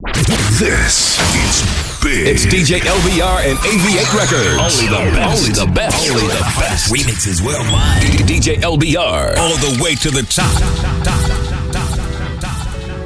[0.00, 2.28] This is big.
[2.28, 4.78] It's DJ LBR and AV8 Records.
[4.78, 5.42] Only the best.
[5.42, 6.10] Only the best.
[6.10, 6.92] Only the best.
[6.92, 8.02] Remixes worldwide.
[8.22, 9.36] DJ LBR.
[9.36, 10.54] All the way to the top.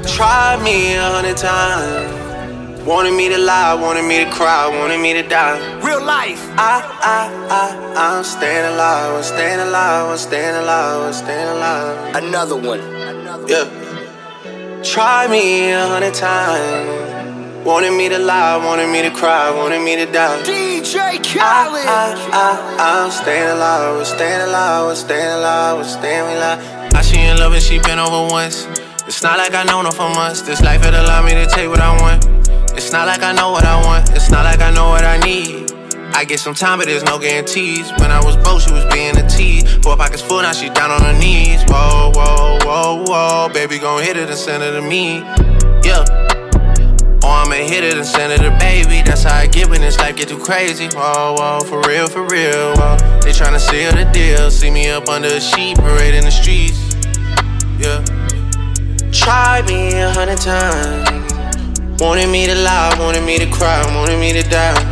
[0.07, 2.83] Try me a hundred times.
[2.85, 5.57] Wanted me to lie, wanted me to cry, wanted me to die.
[5.81, 6.47] Real life.
[6.59, 12.17] I, I, I, I'm staying alive, I'm staying alive, I'm staying alive, I'm staying alive.
[12.17, 12.81] Another one.
[13.49, 13.82] Yeah.
[14.83, 17.65] Try me a hundred times.
[17.65, 20.43] Wanted me to lie, wanted me to cry, wanted me to die.
[20.43, 21.87] DJ I, Khaled.
[21.87, 26.95] I, I, I'm staying alive, we're staying alive, we're staying alive, we're staying alive.
[26.95, 28.67] I she in love and she been over once.
[29.07, 30.43] It's not like I known her for months.
[30.43, 32.27] This life it allowed me to take what I want.
[32.77, 34.11] It's not like I know what I want.
[34.11, 35.71] It's not like I know what I need.
[36.15, 37.91] I get some time, but there's no guarantees.
[37.99, 39.65] When I was broke, she was being a tease.
[39.83, 41.63] Four pockets full, now she down on her knees.
[41.69, 43.49] Whoa, whoa, whoa, whoa.
[43.53, 45.19] Baby, gon' hit it and send it to me.
[45.83, 46.05] Yeah.
[47.25, 49.03] Or I'ma hit it and send it to baby.
[49.03, 50.89] That's how I get when this life get too crazy.
[50.93, 52.75] Whoa, whoa, for real, for real.
[52.77, 52.97] Whoa.
[53.23, 54.51] They tryna seal the deal.
[54.51, 56.79] See me up under a sheet, parade in the streets.
[57.79, 58.05] Yeah.
[59.13, 62.01] Try me a hundred times.
[62.01, 64.92] Wanted me to lie, wanted me to cry, wanted me to die.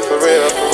[0.00, 0.67] Real, for real.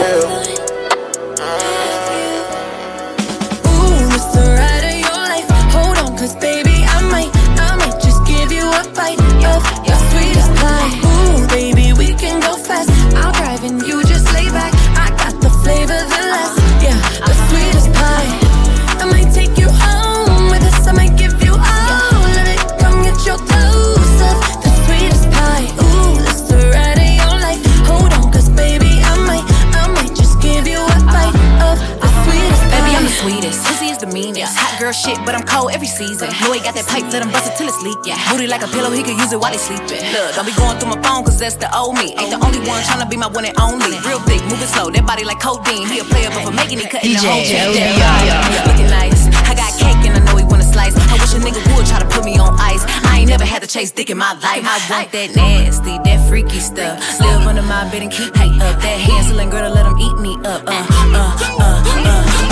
[34.04, 34.52] The meanest.
[34.56, 36.28] Hot girl shit, but I'm cold every season.
[36.44, 37.96] Know he got that pipe, let him bust it till it's leak.
[38.04, 38.20] Yeah.
[38.28, 40.00] Booty like a pillow, he could use it while he sleeping.
[40.12, 42.12] Look, don't be going through my phone, cause that's the old me.
[42.20, 43.96] Ain't the only one tryna be my one and only.
[44.04, 45.88] Real thick, moving slow, that body like codeine.
[45.88, 47.72] He a player, but for making it cutting the whole DJ jam.
[47.72, 48.68] LBR.
[48.68, 49.24] Looking nice.
[49.48, 50.92] I got cake and I know he wanna slice.
[51.08, 52.84] I wish a nigga would try to put me on ice.
[53.08, 54.64] I ain't never had to chase dick in my life.
[54.68, 57.00] I want that nasty, that freaky stuff.
[57.20, 58.76] Live under my bed and keep me up.
[58.84, 60.60] That Hansel and Gretel, let him eat me up.
[60.66, 62.43] Uh, uh, uh, uh, uh.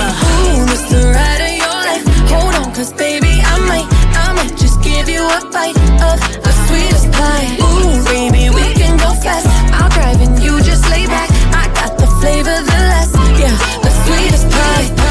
[0.42, 2.04] Ooh, it's the ride of your life.
[2.32, 3.88] Hold on, cause baby, I might,
[4.24, 7.48] I might just give you a bite of the sweetest pie.
[7.62, 9.46] Ooh, baby, we can go fast.
[9.78, 11.30] I'll drive and you just lay back.
[11.54, 13.54] I got the flavor, the last, yeah,
[13.86, 15.01] the sweetest pie,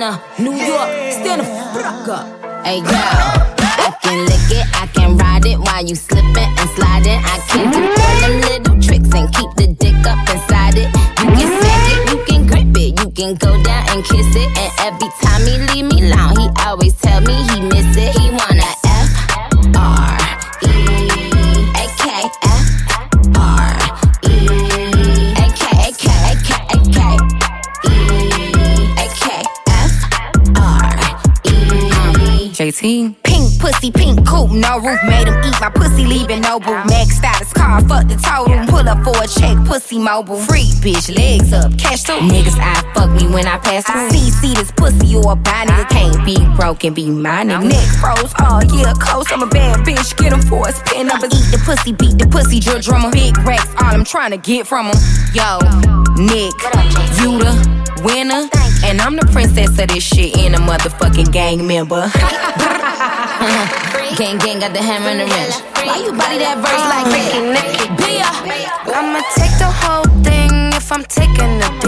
[0.00, 0.88] Atlanta, New York.
[1.12, 2.64] Stand the fuck up.
[2.64, 6.39] Hey girl, I can lick it, I can ride it while you slipping
[32.80, 33.14] 16.
[33.22, 34.98] Pink pussy, pink coupe, no roof.
[35.04, 36.72] Made him eat my pussy, leaving no boo.
[36.88, 38.66] Max status car, fuck the total.
[38.68, 40.38] Pull up for a check, pussy mobile.
[40.48, 42.14] Freak bitch, legs up, cash too.
[42.14, 44.08] Niggas, I fuck me when I pass through.
[44.08, 45.88] See, see this pussy, you a buy nigga.
[45.90, 47.68] Can't be broke and be my nigga.
[47.68, 49.30] Neck froze, oh, all year coast.
[49.30, 51.22] I'm a bad bitch, get him for a spin up.
[51.22, 53.10] Eat the pussy, beat the pussy, drill drummer.
[53.10, 54.96] Big racks, all I'm trying to get from him.
[55.34, 55.58] Yo,
[56.16, 56.56] Nick,
[57.20, 57.52] you the
[58.04, 58.69] winner.
[58.84, 62.10] And I'm the princess of this shit and a motherfucking gang member.
[64.16, 65.54] gang gang got the hammer and the wrench.
[65.86, 67.32] Why you body that verse like that?
[68.92, 71.79] I'ma take the whole thing if I'm taking a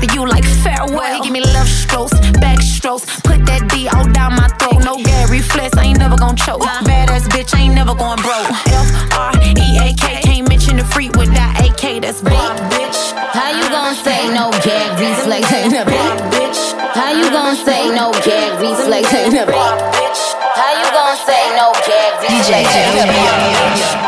[0.00, 1.14] then I send him back to you like farewell.
[1.14, 4.84] He give me love strokes, back strokes, put that D all down my throat.
[4.84, 6.62] No Gary Flex, I ain't never gon' choke.
[6.62, 8.50] Badass bitch, I ain't never going broke.
[8.68, 12.02] F R E A K, can't mention the freak without AK.
[12.02, 12.32] That's big
[12.72, 13.12] bitch.
[13.32, 16.60] How you gon' say no gag reflex ain't a big bitch?
[16.94, 20.22] How you gon' say no gag reflex ain't a big bitch?
[20.54, 24.07] How you gon' say no gag reflex ain't a big bitch?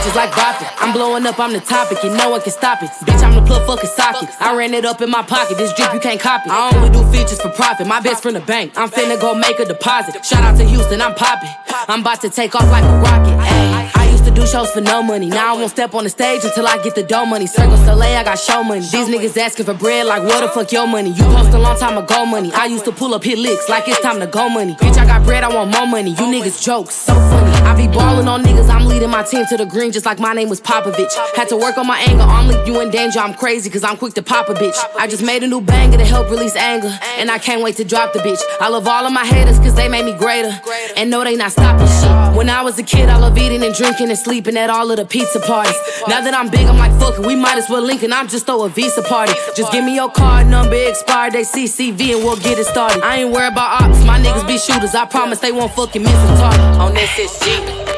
[0.00, 0.66] Bitches like Boppy.
[0.78, 2.90] I'm blowing up, I'm the topic, and no one can stop it.
[3.04, 4.28] Bitch, I'm the plug fucking socket.
[4.40, 5.58] I ran it up in my pocket.
[5.58, 6.50] This drip you can't copy.
[6.50, 7.86] I only do features for profit.
[7.86, 8.72] My best friend the bank.
[8.76, 10.24] I'm finna go make a deposit.
[10.24, 11.50] Shout out to Houston, I'm popping.
[11.88, 13.36] I'm about to take off like a rocket.
[13.40, 15.28] Ayy, used to do shows for no money.
[15.28, 17.46] Now I won't step on the stage until I get the dough money.
[17.46, 18.80] Cirque du Soleil, I got show money.
[18.80, 21.10] These niggas asking for bread like what the fuck your money?
[21.10, 22.52] You post a long time ago money.
[22.52, 24.74] I used to pull up hit licks like it's time to go money.
[24.74, 26.10] Bitch, I got bread, I want more money.
[26.10, 27.50] You niggas jokes, so funny.
[27.66, 30.32] I be balling on niggas, I'm leading my team to the green just like my
[30.32, 31.14] name was Popovich.
[31.34, 33.20] Had to work on my anger, I'm leak you in danger.
[33.20, 34.76] I'm crazy cause I'm quick to pop a bitch.
[34.98, 36.92] I just made a new banger to help release anger.
[37.16, 38.40] And I can't wait to drop the bitch.
[38.60, 40.52] I love all of my haters cause they made me greater.
[40.96, 42.36] And no, they not stopping shit.
[42.36, 44.96] When I was a kid, I love eating and drinking and sleeping at all of
[44.96, 45.76] the pizza parties.
[46.08, 48.28] Now that I'm big, I'm like, fuck it, we might as well link and I'm
[48.28, 49.32] just throw a Visa party.
[49.54, 53.02] Just give me your card number, expired, they CCV, and we'll get it started.
[53.02, 54.94] I ain't worried about ops, my niggas be shooters.
[54.94, 56.80] I promise they won't fucking miss a target.
[56.80, 57.89] On this is.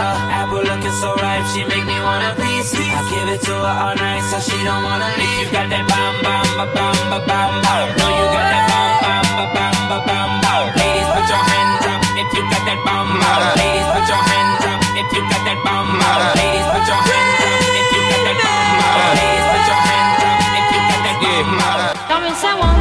[0.00, 2.72] her apple looking so ripe, she make me wanna piece.
[2.72, 5.46] I give it to her all night, so she don't wanna leave.
[5.46, 7.88] You got that bomb, bomb, bomb, bomb, bomb, bomb.
[8.00, 10.66] No, you got that bomb, bomb, bomb, bomb, bomb, bomb.
[10.80, 13.42] Ladies, put your hands up if you got that bomb, bomb.
[13.60, 16.22] Ladies, put your hands up if you got that bomb, bomb.
[16.40, 19.12] Ladies, put your hands up if you got that bomb, bomb.
[19.20, 21.80] Ladies, put your hands up if you got that bomb, bomb.
[22.08, 22.79] Dame esa bomba.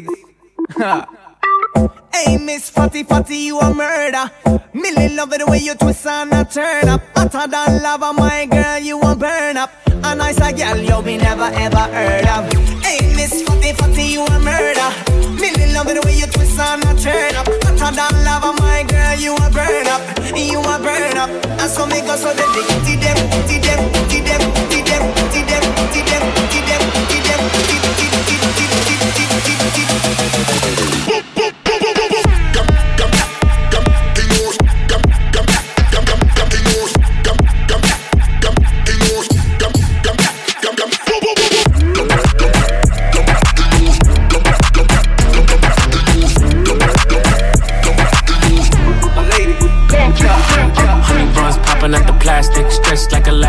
[0.00, 0.24] lyrics.
[2.12, 4.30] hey, Miss Fatty Fatty, you a murder.
[4.72, 7.02] Millie love it the way you twist and a turn up.
[7.14, 9.70] Hotter than lava, my girl, you a burn up.
[9.86, 12.52] A nice a girl you be never ever heard of.
[12.82, 14.90] Hey, Miss Fatty Fatty, you a murder.
[15.40, 17.46] Millie love it the way you twist and a turn up.
[17.64, 20.02] Hotter than lava, my girl, you a burn up.
[20.36, 21.30] You a burn up.
[21.60, 23.95] And so me go so dedicated, them, them.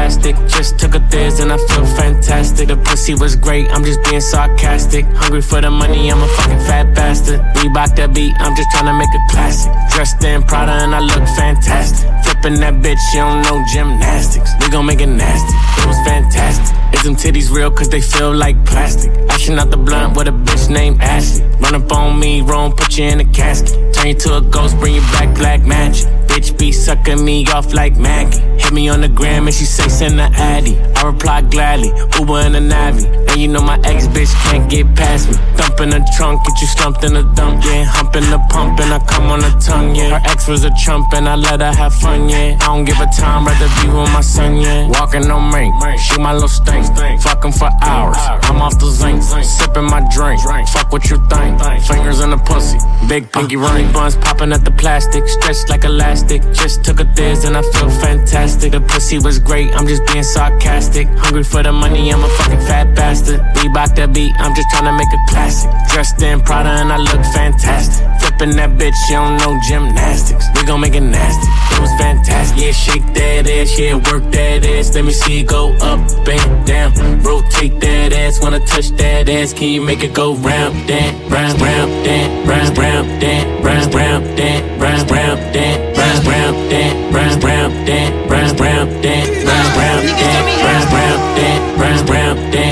[0.07, 0.35] Elastic.
[0.47, 2.69] Just took a thizz and I feel fantastic.
[2.69, 5.03] The pussy was great, I'm just being sarcastic.
[5.07, 7.41] Hungry for the money, I'm a fucking fat bastard.
[7.57, 9.69] Reebok that beat, I'm just trying to make a classic.
[9.91, 12.07] Dressed in Prada and I look fantastic.
[12.23, 14.49] Flipping that bitch, you don't know gymnastics.
[14.61, 15.53] We gon' make it nasty.
[15.81, 16.77] It was fantastic.
[16.93, 17.69] Is them titties real?
[17.69, 19.11] Cause they feel like plastic.
[19.29, 21.43] Ashing out the blunt with a bitch named Ashley.
[21.59, 23.93] Run up on me, wrong, put you in a casket.
[23.93, 26.07] Turn you to a ghost, bring you back black magic.
[26.37, 28.37] Bitch be sucking me off like Maggie.
[28.61, 30.77] Hit me on the gram and she say send the Addy.
[30.77, 31.87] I reply gladly,
[32.19, 33.26] Uber in the Navi.
[33.37, 35.35] You know my ex bitch can't get past me.
[35.57, 37.83] Thump in the trunk, get you slumped in the dump, yeah.
[37.85, 40.17] Hump in the pump and I come on the tongue, yeah.
[40.17, 42.57] Her ex was a chump and I let her have fun, yeah.
[42.59, 44.89] I don't give a time, rather be with my son, yeah.
[44.89, 46.87] Walking on mink, shoot my little stink.
[47.21, 48.17] Fucking for hours,
[48.49, 49.21] I'm off the zinc.
[49.21, 50.41] Sipping my drink,
[50.73, 51.61] fuck what you think.
[51.85, 53.93] Fingers in the pussy, big pinky uh, ring.
[53.93, 56.41] Buns popping at the plastic, stretched like elastic.
[56.53, 58.71] Just took a thizz and I feel fantastic.
[58.71, 61.07] The pussy was great, I'm just being sarcastic.
[61.21, 63.26] Hungry for the money, I'm a fucking fat bastard.
[63.35, 65.69] Reebok that beat, I'm just trying to make a classic.
[65.91, 68.05] Dressed in Prada and I look fantastic.
[68.21, 70.45] Flipping that bitch, you don't know gymnastics.
[70.55, 71.47] We gon' make it nasty.
[71.75, 72.57] It was fantastic.
[72.57, 74.93] Yeah, shake that ass, yeah, work that ass.
[74.95, 76.91] Let me see it go up and down.
[77.23, 79.53] Rotate that ass, wanna touch that ass.
[79.53, 84.37] Can you make it go round, down, round, round, down, round, round, down, round, round,
[84.37, 90.07] down, round, round, down, round, round, down, round, round, down, round, round, down, round, round,
[90.17, 92.66] down, round, round, down, round, round, down,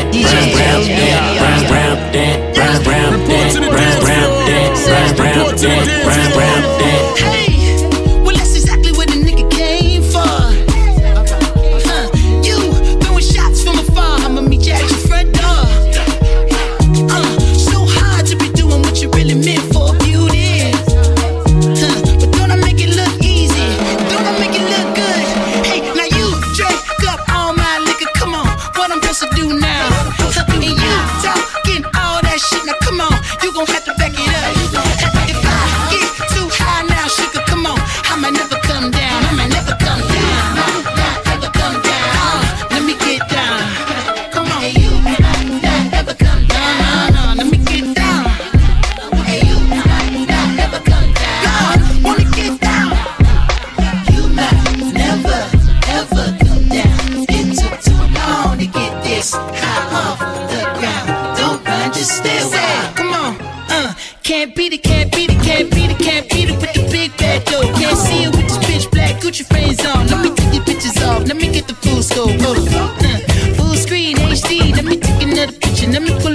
[7.17, 7.54] Hey,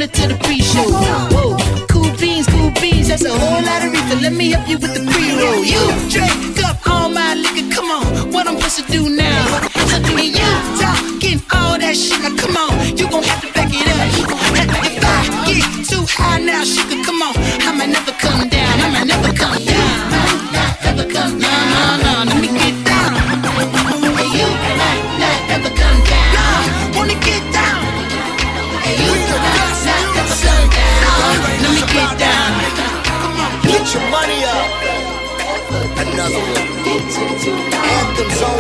[0.07, 0.87] to the pre-show.
[1.89, 3.09] Cool beans, cool beans.
[3.09, 4.17] That's a whole lot of reefer.
[4.23, 5.63] Let me help you with the pre-roll.
[5.63, 6.60] You drink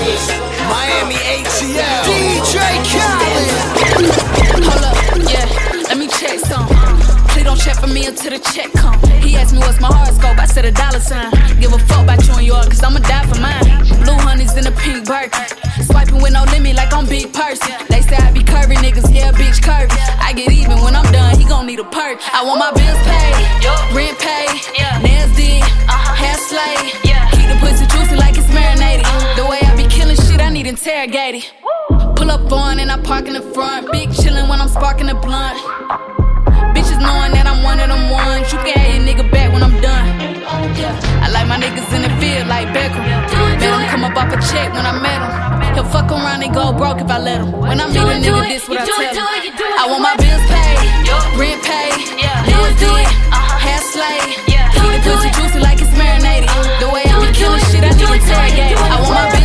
[0.00, 2.08] Miami ATL.
[2.08, 2.56] DJ
[2.88, 3.50] Khaled.
[4.64, 4.96] Hold up,
[5.28, 5.44] yeah,
[5.88, 6.66] let me check some.
[7.28, 8.98] Please don't check for me until the check come.
[9.20, 11.30] He asked me what's my horoscope, I said a dollar sign.
[11.60, 13.60] Give a fuck about you and yours, cause I'ma die for mine.
[14.00, 15.44] Blue honey's in a pink Birkin.
[15.84, 17.76] Swiping with no limit like I'm big person.
[17.90, 19.92] They say I be curvy niggas, yeah, bitch curvy.
[20.16, 22.16] I get even when I'm done, he gon' need a perk.
[22.32, 23.36] I want my bills paid,
[23.92, 24.56] rent paid,
[25.04, 25.60] nails did,
[26.16, 27.00] hair slayed.
[30.60, 31.48] I need interrogated.
[32.20, 33.90] Pull up on and I park in the front.
[33.92, 35.56] Big chillin' when I'm sparking the blunt.
[36.76, 38.44] Bitches knowing that I'm one of them ones.
[38.52, 40.04] You can have your nigga back when I'm done.
[41.24, 43.00] I like my niggas in the field like Beckham.
[43.56, 45.32] Made him come up off a check when I met him.
[45.80, 47.56] He'll fuck around and go broke if I let him.
[47.56, 49.56] When I meet a nigga, this what I tell him.
[49.80, 50.76] I want my bills paid,
[51.40, 53.08] rent paid, nails did,
[53.64, 54.36] hair slayed.
[54.76, 56.52] Keep the pussy juicy like it's marinated.
[56.84, 59.39] The way I be killing shit, I and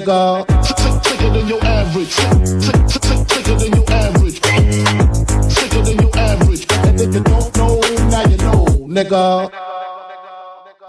[0.00, 0.46] nigga.
[1.04, 2.08] Sicker than your average.
[2.08, 4.40] Sicker than your average.
[5.52, 6.66] Sicker than your average.
[6.70, 7.80] And if you don't know,
[8.10, 9.50] now you know, nigga.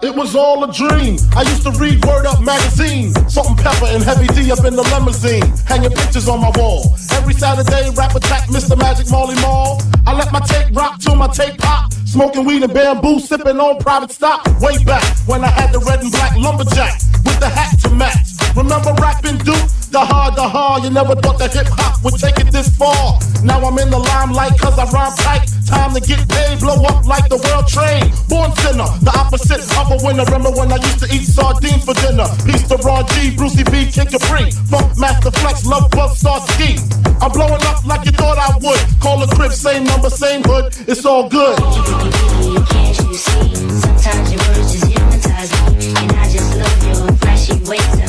[0.02, 1.18] It was all a dream.
[1.36, 3.12] I used to read Word Up magazine.
[3.28, 5.44] Salt-N-Pepa and Heavy D up in the limousine.
[5.66, 6.94] Hanging pictures on my wall.
[7.12, 8.78] Every Saturday, rap attack Mr.
[8.78, 9.82] Magic Marley Marl.
[10.06, 11.92] I let my tape rock till my tape pop.
[12.06, 14.44] Smoking weed and bamboo, sipping on private stock.
[14.60, 18.39] Way back when I had the red and black lumberjack with the hat to match.
[18.56, 19.68] Remember rapping Duke?
[19.90, 20.84] The hard, the hard.
[20.84, 23.18] You never thought that hip hop would take it this far.
[23.42, 25.50] Now I'm in the limelight cause I rhyme tight.
[25.66, 28.10] Time to get paid, blow up like the world trade.
[28.30, 30.22] Born sinner, the opposite of a winner.
[30.30, 32.26] Remember when I used to eat sardines for dinner?
[32.46, 34.50] Peace to Ron G, Brucey B, Kid Capri.
[34.70, 36.78] Funkmaster Flex, Lovebug, Star Ski.
[37.22, 38.82] I'm blowing up like you thought I would.
[39.02, 40.74] Call the crib, same number, same hood.
[40.86, 41.58] It's all good.
[41.58, 43.54] Can't you see?
[43.82, 47.99] Sometimes your words just hypnotize me, and I just love your flashy ways.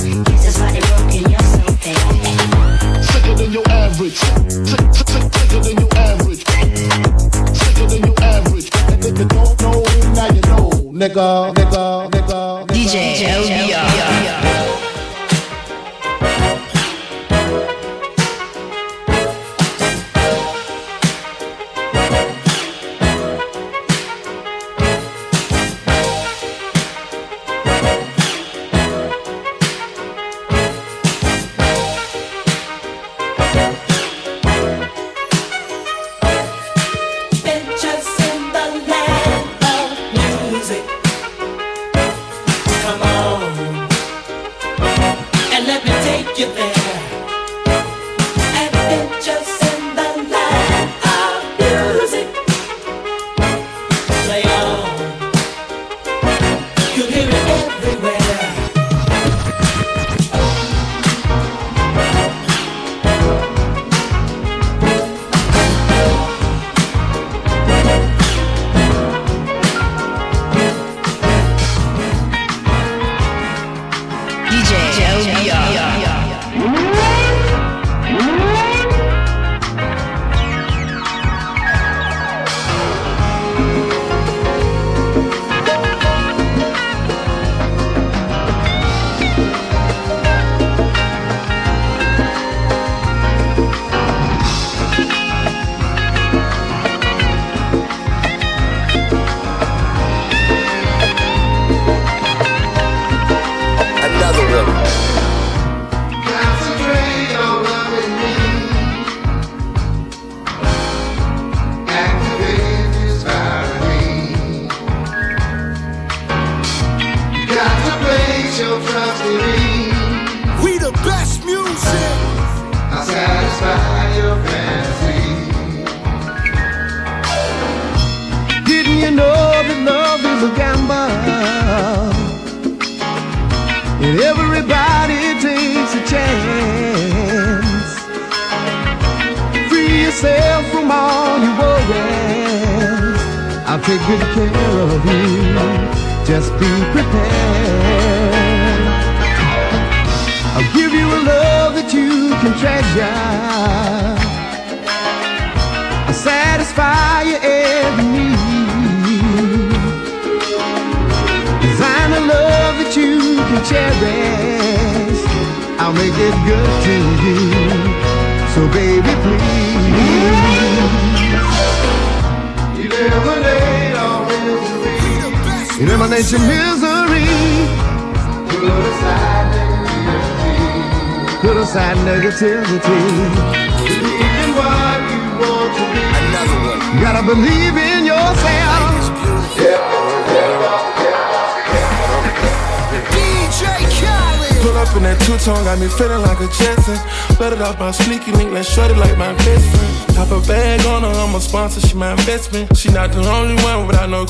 [4.02, 4.18] Average.
[4.18, 6.44] Sick, sick, sick, sicker than average.
[7.90, 8.70] Than average.
[9.04, 9.84] You don't know,
[10.14, 12.68] now you know, nigga, nigga, nigga.
[12.68, 13.91] DJ LBR.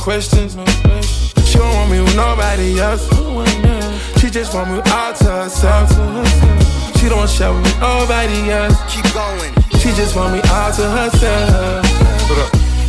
[0.01, 0.55] Questions.
[0.55, 1.47] No questions.
[1.47, 3.05] She don't want me with nobody else.
[4.19, 5.89] She just want me all to herself.
[6.97, 8.75] She don't share with nobody else.
[8.89, 9.53] Keep going.
[9.77, 11.85] She just want me all to herself.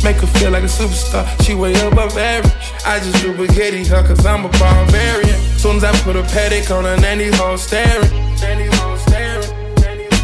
[0.03, 1.23] Make her feel like a superstar.
[1.43, 2.53] She way above average.
[2.85, 5.39] I just do spaghetti her cause I'm a barbarian.
[5.57, 8.09] Soon as I put a paddock on her, nanny hole staring.
[8.41, 9.49] Nanny hole staring.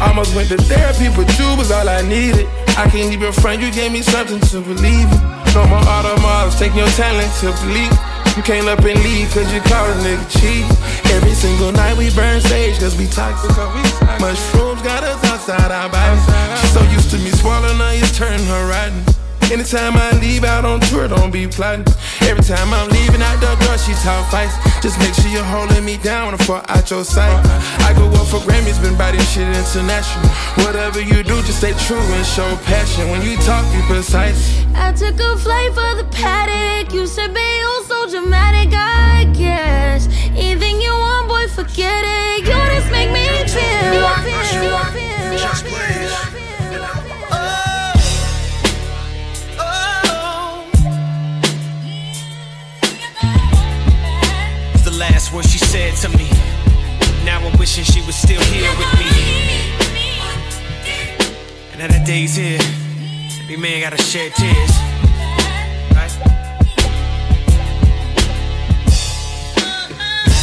[0.00, 2.46] Almost went to therapy, but you was all I needed.
[2.76, 5.39] I can't even front, you gave me something to believe in.
[5.54, 7.90] No more automobiles, take your talent to believe.
[8.36, 10.64] You came up and leave cause you called a nigga cheap.
[11.10, 13.50] Every single night we burn sage cause we toxic.
[14.20, 16.22] Mushrooms got us outside our bodies.
[16.60, 19.02] She's so used to me swallowing her, it's turning her rotten.
[19.50, 21.84] Anytime I leave out on tour, don't be plotting.
[22.22, 24.54] Every time I'm leaving out the door, she talk fights.
[24.80, 27.34] Just make sure you're holding me down before out your sight.
[27.82, 28.29] I go up
[29.70, 30.28] international.
[30.66, 33.08] Whatever you do, just stay true and show passion.
[33.08, 34.64] When you talk, be precise.
[34.74, 36.92] I took a flight for the paddock.
[36.92, 40.08] You said, be oh so dramatic, I guess.
[40.34, 42.40] Anything you want, boy, forget it.
[42.40, 44.10] You just make me feel.
[45.38, 46.10] Just please.
[54.74, 56.39] It's the last word she said to me.
[57.40, 59.06] Now I'm wishing she was still here with me.
[61.72, 62.58] And now that day's here,
[63.42, 64.72] every man gotta shed tears.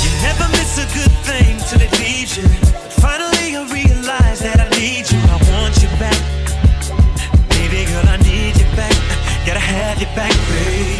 [0.02, 1.12] You never miss a good
[1.82, 2.48] it leaves you.
[3.00, 5.20] Finally, I realize that I need you.
[5.30, 6.18] I want you back.
[7.50, 8.96] Baby girl, I need you back.
[9.46, 10.97] Gotta have you back, babe.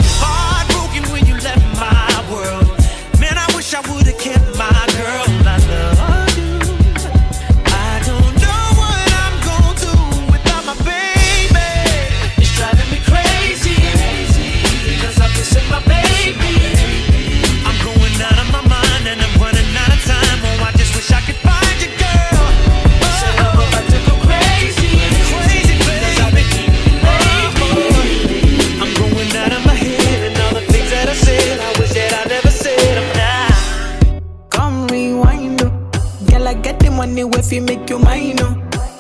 [37.58, 38.54] You make you mine, oh.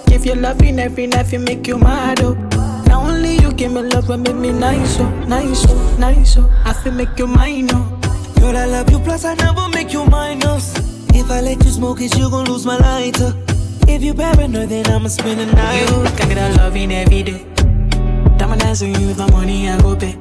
[0.07, 2.33] If you loving every night, you make you mad, oh.
[2.87, 6.51] Now only you give me love and make me nice, oh, nice, oh, nice, oh.
[6.65, 7.99] I feel make you mine, oh.
[8.39, 10.73] Girl, I love you, plus I never make you minus.
[11.13, 13.31] If I let you smoke it, you gon' lose my lighter.
[13.87, 15.87] If you paranoid, then I'ma spend the night.
[15.91, 17.45] You get a loving every day.
[18.37, 20.13] Diamond dance with you my money, I go pay.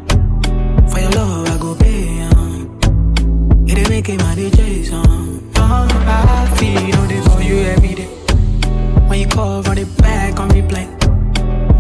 [0.91, 2.21] For your love, I go pay.
[2.21, 2.79] Um.
[3.67, 5.51] It ain't making my DJ song.
[5.57, 8.16] Oh, I feel they for you every day.
[9.09, 10.87] When you call, run it back on replay.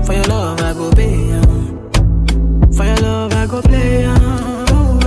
[0.07, 1.27] For your love, I go pay.
[2.77, 4.05] For your love, I go play.
[4.05, 5.01] Um.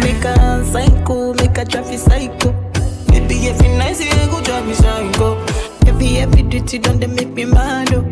[0.00, 2.52] Make a psycho, make a traffic psycho.
[3.08, 5.38] Baby, every night you go drive me psycho.
[5.86, 7.92] Every every dirty done they make me mad.
[7.94, 8.02] Oh.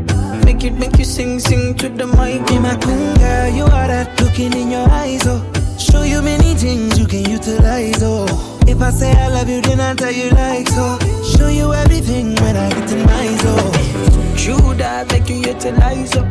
[0.44, 2.46] Make it make you sing, sing to the mic.
[2.46, 5.40] Be my queen, girl, you are that looking in your eyes, oh.
[5.78, 8.26] Show you many things you can utilize, oh.
[8.66, 10.98] If I say I love you, then I tell you like so.
[11.36, 14.36] Show you everything when I get in my zone.
[14.36, 16.26] True that make you utilize up.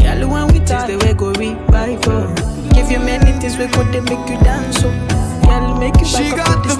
[0.00, 2.36] Girl, when we taste the way go revive up.
[2.74, 4.94] Give you many things we could they make you dance up.
[5.44, 6.78] Girl, make you She back got up the with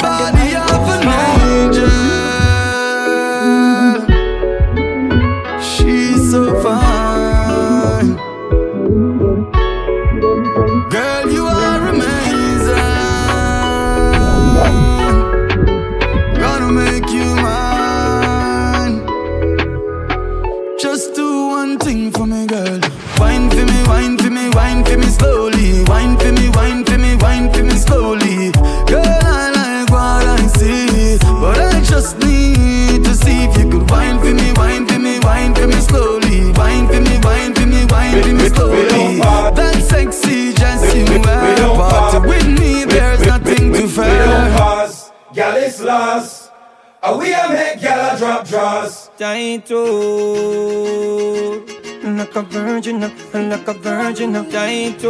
[54.50, 55.04] tight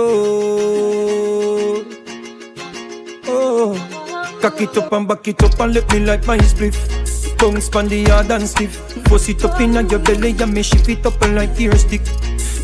[3.32, 3.74] Oh,
[4.40, 6.76] cock it up and back it up and let me like my spliff.
[7.38, 9.04] Tongue span the hard and stiff.
[9.04, 12.02] Bust it up in your belly and me shift it up and like tear stick.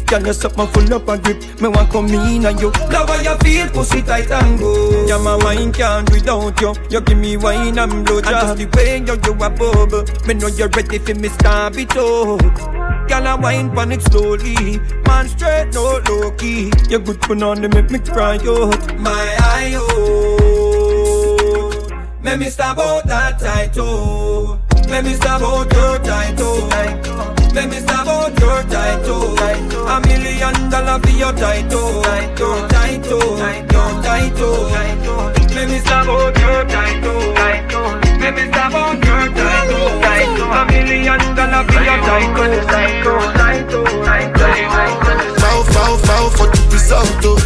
[0.07, 1.61] Can you suck my full up a grip?
[1.61, 5.19] Me want come in and you Love how you feel, pussy tight and go Yeah,
[5.19, 8.99] my wine can't without you You give me wine and blow And just the way
[8.99, 12.76] you, you a bubble Me know you're ready for me stab it out
[13.09, 14.81] Girl, I wine pon it slowly.
[15.07, 19.37] Man straight, no low key You good for none, they make me cry out My
[19.41, 20.57] eye, oh
[22.23, 23.41] Make me stab out that
[23.79, 24.59] oh
[24.91, 26.69] Make me stab out your oh
[27.55, 28.65] Make me stab out your
[29.07, 31.39] oh A million dollar for your oh
[32.37, 33.39] Your oh
[33.71, 33.89] Your
[34.39, 37.27] oh Make me stab out your oh
[38.19, 39.56] Make me stab out your oh
[40.47, 42.47] A million dollar for your tight, oh
[43.35, 44.41] Tight, oh, tight, oh
[45.41, 47.37] Foul, foul, foul for the result, oh.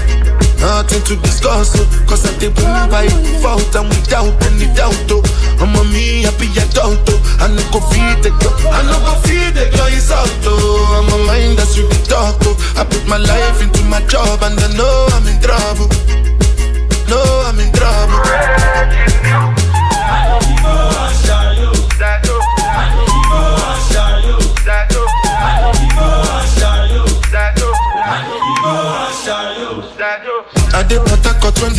[0.61, 1.87] Nothing to discuss, oh.
[2.07, 5.23] Cause I did win by default and without any doubt, oh.
[5.61, 7.21] I'm a me happy adult, oh.
[7.41, 11.01] I no go feed the girl, I no go feed the girl, it's out, oh.
[11.01, 12.55] I'm a mind that's really dark, oh.
[12.77, 15.89] I put my life into my job and I know I'm in trouble.
[17.11, 18.21] No, I'm in trouble.
[18.23, 18.87] I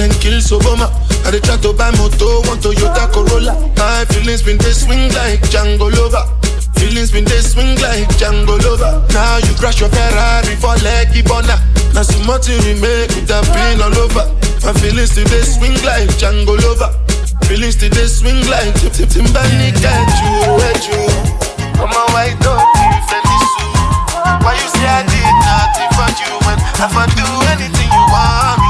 [0.02, 0.90] Port when them kill Soboma.
[1.26, 3.54] I did try to buy moto, one Toyota Corolla.
[3.78, 6.26] My feelings been they swing like Django Lover.
[6.78, 9.06] Feelings been they swing like Django Lover.
[9.14, 11.62] Now you crash your Ferrari for Leggy Bona.
[11.94, 14.26] Now some more to remake with that pain all over.
[14.66, 16.90] My feelings they swing like Django Lover.
[17.46, 21.04] Feelings they swing like Tip Tip Timbani Got you, wet you.
[21.78, 23.74] Come on, why don't you this suit?
[24.42, 28.61] Why you say I did nothing for you when I do anything you want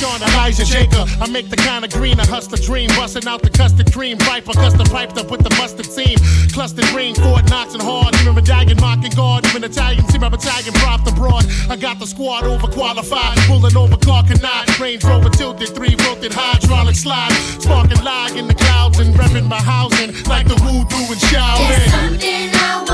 [0.00, 1.08] John Elijah Jacob.
[1.20, 4.54] I make the kind of green, I hustle dream, busting out the custard cream, riper,
[4.54, 6.16] custom piped up with the mustard seam,
[6.54, 10.72] clustered green, Fort Knox and hard, even medallion mocking guard, even Italian, see my battalion
[10.80, 11.44] propped abroad.
[11.68, 16.96] I got the squad overqualified, pulling over car canard, Range Rover tilted, three wilted hydraulic
[16.96, 20.16] slide, sparking lag in the clouds and repping my housing.
[20.24, 21.90] Like the voodoo and Shaolin.
[21.90, 22.89] something I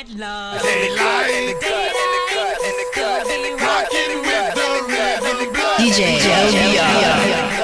[0.00, 0.58] night long.
[5.78, 7.60] DJ LBR.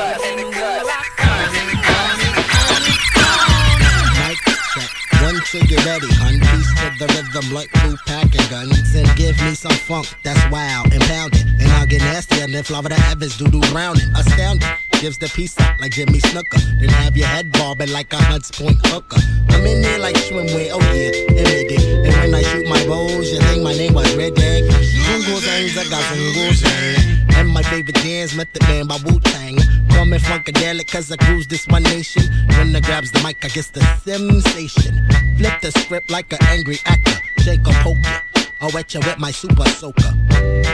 [5.22, 6.40] One trigger ready, hun.
[6.40, 8.94] Peace to the rhythm, like blue packing guns.
[8.94, 11.46] And give me some funk that's wild and pounding.
[11.60, 14.08] And I'll get nasty and then flower the heavens, doo doo drowning.
[14.14, 14.68] Astounding.
[15.00, 16.80] Gives the piece up like Jimmy Snuka.
[16.80, 19.20] Then have your head bobbing like a Hunts Point hooker.
[19.56, 21.72] I'm in there like swimwear, oh yeah, it.
[22.04, 24.64] And when I shoot my bows, you think my name was Red Egg?
[24.64, 27.34] Zungo zangs, I got Zungo zang.
[27.36, 29.56] And my favorite dance, Method Man by Wu Tang.
[29.88, 32.24] Call me Funkadelic, cause I cruise this one nation.
[32.58, 35.08] When I grabs the mic, I guess the sensation.
[35.38, 37.18] Flip the script like an angry actor.
[37.40, 38.22] Shake a poker.
[38.60, 40.12] I'll wet you with my super soaker.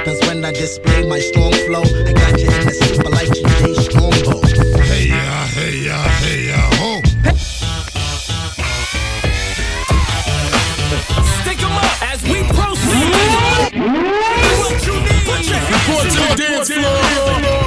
[0.04, 3.76] Cause when I display my strong flow, I got you in the super like GJ
[3.86, 4.42] Strongbow.
[4.82, 7.02] Hey ya, hey ya, hey ya, ho.
[7.32, 7.61] Stick
[16.12, 17.61] to the dance floor.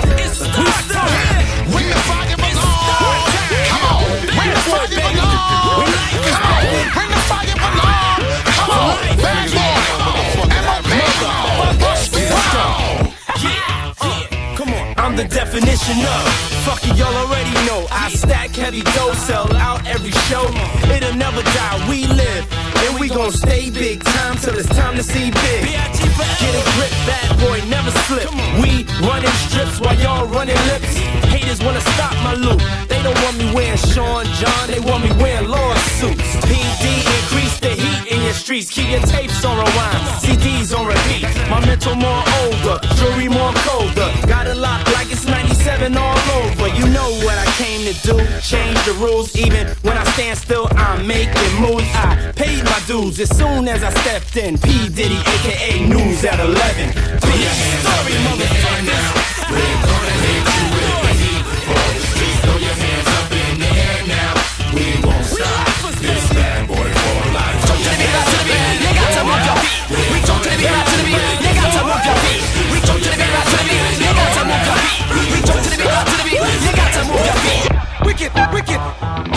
[15.16, 17.88] I'm the definition of fuck it, y'all already know.
[17.90, 20.44] I stack heavy dough, sell out every show.
[20.92, 22.44] It'll never die, we live.
[22.84, 25.72] And we gon' stay big time till it's time to see big.
[25.72, 28.28] Get a grip, bad boy, never slip.
[28.60, 30.98] We running strips while y'all running lips.
[31.32, 32.62] Haters wanna stop my loot.
[32.90, 36.36] They don't want me wearing Sean John, they want me wearing lawsuits.
[36.44, 36.86] PD
[37.18, 38.70] increase the heat in your streets.
[38.70, 41.24] Keep your tapes on rewind, CDs on repeat.
[41.50, 44.10] My mental more older, jewelry more colder.
[44.28, 46.68] Got a lot like it's 97 all over.
[46.70, 49.36] You know what I came to do, change the rules.
[49.36, 51.84] Even when I stand still, I'm making moves.
[51.94, 54.58] I paid my dues as soon as I stepped in.
[54.58, 56.88] P Diddy, aka News at 11.
[56.88, 57.50] Big
[57.82, 59.26] story, motherfuckers.
[59.52, 59.96] Wicked,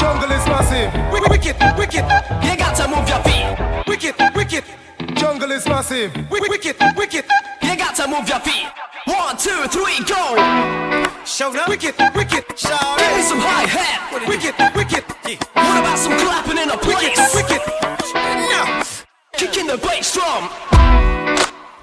[0.00, 0.92] jungle is massive.
[1.12, 2.04] Wicked, wicked, wicked,
[2.44, 3.84] you got to move your feet.
[3.86, 4.64] Wicked, wicked,
[5.16, 6.14] jungle is massive.
[6.30, 7.24] Wicked, wicked, wicked,
[7.62, 8.66] you got to move your feet.
[9.06, 10.36] One, two, three, go.
[11.24, 11.68] Show up.
[11.68, 14.12] Wicked, wicked, shout Give me some high hat.
[14.28, 15.04] Wicked, wicked,
[15.54, 17.34] What about some clapping in a wicked, place?
[17.34, 17.62] wicked.
[18.14, 18.82] Now,
[19.32, 20.48] Kicking the bass drum.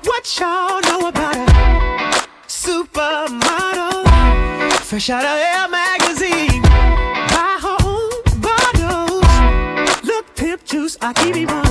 [0.03, 4.05] What y'all know about a supermodel?
[4.81, 5.54] Fresh out of
[11.05, 11.64] I keep it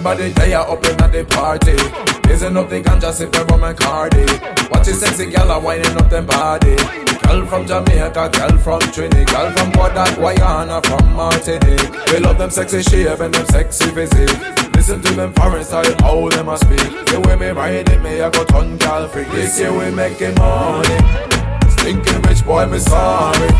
[0.00, 1.76] Everybody are up in at the party.
[2.26, 4.24] Raising up the ganja, sip the rum and cardi.
[4.72, 6.74] Watch the sexy gal a winding up them body.
[7.20, 11.92] Girl from Jamaica, girl from Trinidad, girl from Guadalajara, Guyana, from Martinique.
[12.08, 14.72] We love them sexy shape and them sexy physique.
[14.72, 16.80] Listen to them foreign style, how them a speak.
[17.12, 19.28] The way me ride it, me I go ton gal freak.
[19.28, 20.96] This year we making money.
[21.76, 23.52] Stinking rich boy, me sorry.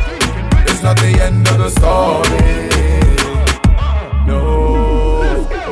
[0.65, 2.90] It's not the end of the story.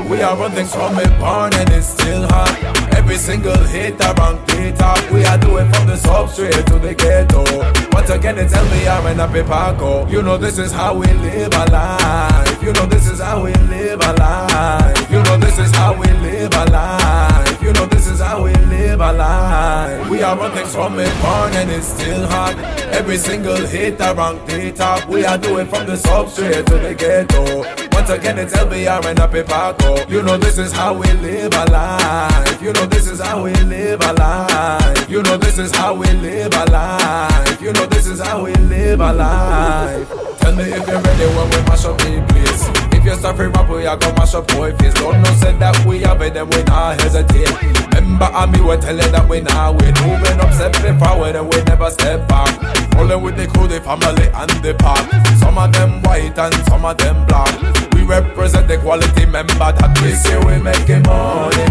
[0.08, 2.56] We are running from it born and it's still hot.
[2.96, 4.98] Every single hit around the top.
[5.10, 7.44] We are doing from the substrate to the ghetto.
[7.92, 10.08] Once again, they tell me I'm in a Paco.
[10.08, 12.62] You know this is how we live our life.
[12.62, 15.10] You know this is how we live our life.
[15.10, 17.47] You know this is how we live our life.
[17.60, 20.08] You know this is how we live our life.
[20.08, 22.56] We are run things from it born and it's still hot.
[22.92, 25.08] Every single hit around the top.
[25.08, 27.64] We are doing from the substrate to the ghetto.
[27.92, 30.08] Once again, it's LBR and a Paco.
[30.08, 32.62] You know this is how we live our life.
[32.62, 35.10] You know this is how we live our life.
[35.10, 37.60] You know this is how we live our life.
[37.60, 40.08] You know this is how we live our life.
[40.38, 42.77] Tell me if you're ready when we mash up the place.
[42.98, 44.92] If you're suffering rap, we are gonna mash up boy face.
[44.94, 47.54] Don't know said that we have it, then we not hesitate.
[47.94, 49.94] Remember, I me we tell you that we not wait.
[50.02, 52.50] Moving up, stepping forward, and we never step back.
[52.98, 55.06] Rolling with the crew, the family, and the pack.
[55.38, 57.54] Some of them white and some of them black.
[57.94, 61.70] We represent the quality member that we say we making money.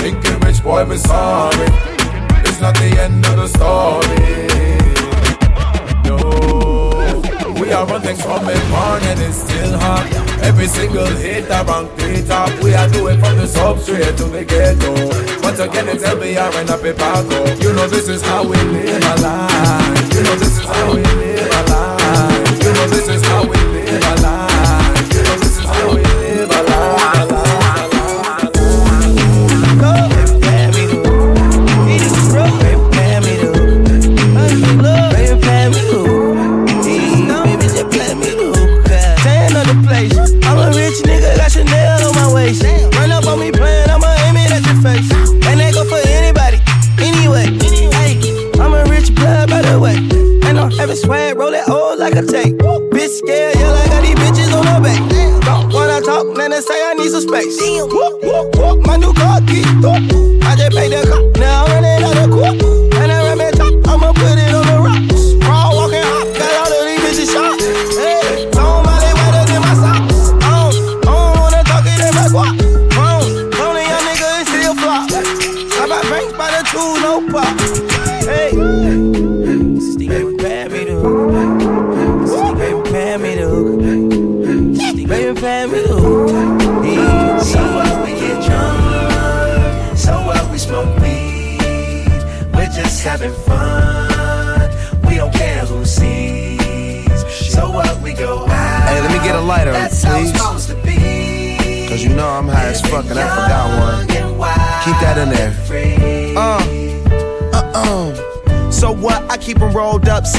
[0.00, 1.68] Stinking rich boy, we sorry.
[2.48, 4.48] It's not the end of the story.
[6.08, 10.27] No, we are running from it born and it's still hot.
[10.42, 12.50] Every single hit around the top.
[12.62, 14.92] We are doing from the substrate to the ghetto.
[15.42, 17.44] Once again, it's LBR and a Paco.
[17.62, 20.14] You know this is how we live our life.
[20.14, 22.62] You know this is how we live our life.
[22.62, 24.37] You know this is how we live our life.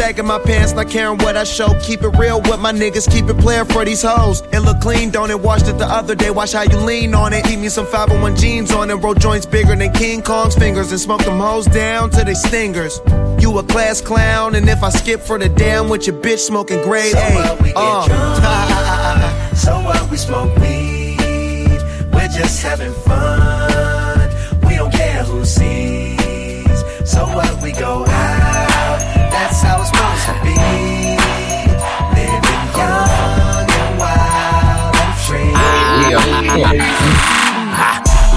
[0.09, 1.77] Sagging my pants, not caring what I show.
[1.81, 4.41] Keep it real with my niggas, keep it playing for these hoes.
[4.51, 5.39] It look clean, don't it?
[5.39, 7.45] Washed it the other day, watch how you lean on it.
[7.47, 10.99] Eat me some 501 jeans on it, roll joints bigger than King Kong's fingers, and
[10.99, 12.99] smoke them hoes down to they stingers.
[13.39, 16.81] You a class clown, and if I skip for the damn with your bitch smoking
[16.81, 17.35] grade So A.
[17.35, 18.07] what we get Uh.
[18.07, 21.81] drunk, so what we smoke weed.
[22.11, 24.29] We're just having fun.
[24.67, 26.83] We don't care who sees.
[27.05, 28.05] So what we go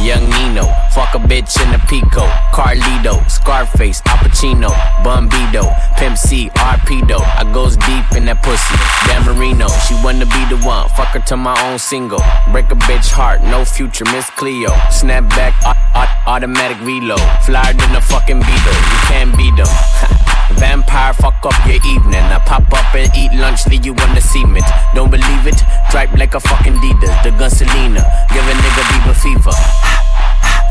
[0.02, 2.26] young Nino, fuck a bitch in a Pico.
[2.52, 4.68] Carlito, Scarface, Al Pacino,
[5.04, 5.64] Bumbido,
[5.96, 7.20] Pimp C, Arpedo.
[7.20, 8.74] I goes deep in that pussy.
[9.06, 10.88] Dan Marino, she wanna be the one.
[10.90, 12.22] Fuck her to my own single.
[12.50, 14.70] Break a bitch heart, no future, Miss Cleo.
[14.90, 17.22] Snap back, au- au- automatic reload.
[17.46, 20.08] Flyer than a fucking beetle, you can't beat them.
[20.58, 22.22] Vampire, fuck up your evening.
[22.22, 24.64] I pop up and eat lunch, leave you on the cement.
[24.94, 25.60] Don't believe it?
[25.90, 27.22] Dripe like a fucking Adidas.
[27.22, 29.56] The gun Selena, give a nigga Bieber fever.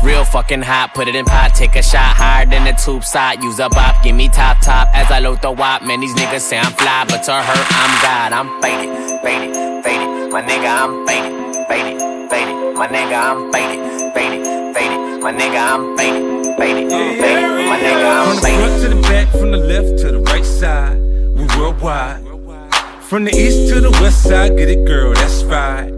[0.02, 3.40] Real fucking hot, put it in pot, take a shot higher than the tube side.
[3.42, 5.82] Use a bop, give me top top as I load the wop.
[5.82, 8.32] Man, these niggas say I'm fly, but to her, I'm God.
[8.32, 10.32] I'm faded, faded, faded.
[10.32, 12.76] My nigga, I'm faded, faded, faded.
[12.76, 14.44] My nigga, I'm faded, faded,
[14.74, 15.22] faded.
[15.22, 17.66] My nigga, I'm faded, faded, faded.
[17.68, 20.44] My nigga, I'm From the front to the back, from the left to the right
[20.44, 20.98] side,
[21.36, 22.20] we worldwide.
[23.02, 25.92] From the east to the west side, get it, girl, that's right.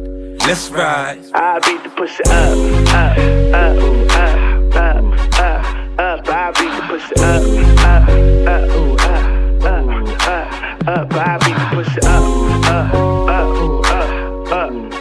[0.47, 1.25] Let's ride.
[1.33, 2.59] I beat the pussy up,
[2.93, 3.16] up,
[3.55, 3.79] up,
[4.11, 4.35] up,
[4.77, 5.05] up,
[5.39, 6.29] up, up.
[6.29, 7.43] I beat the pussy up,
[7.81, 8.09] up,
[8.47, 9.25] up, ooh, up,
[9.64, 9.87] up,
[10.29, 10.45] up,
[10.87, 11.14] up.
[11.14, 12.25] I beat the pussy up,
[12.66, 14.93] up, up, ooh, up, up,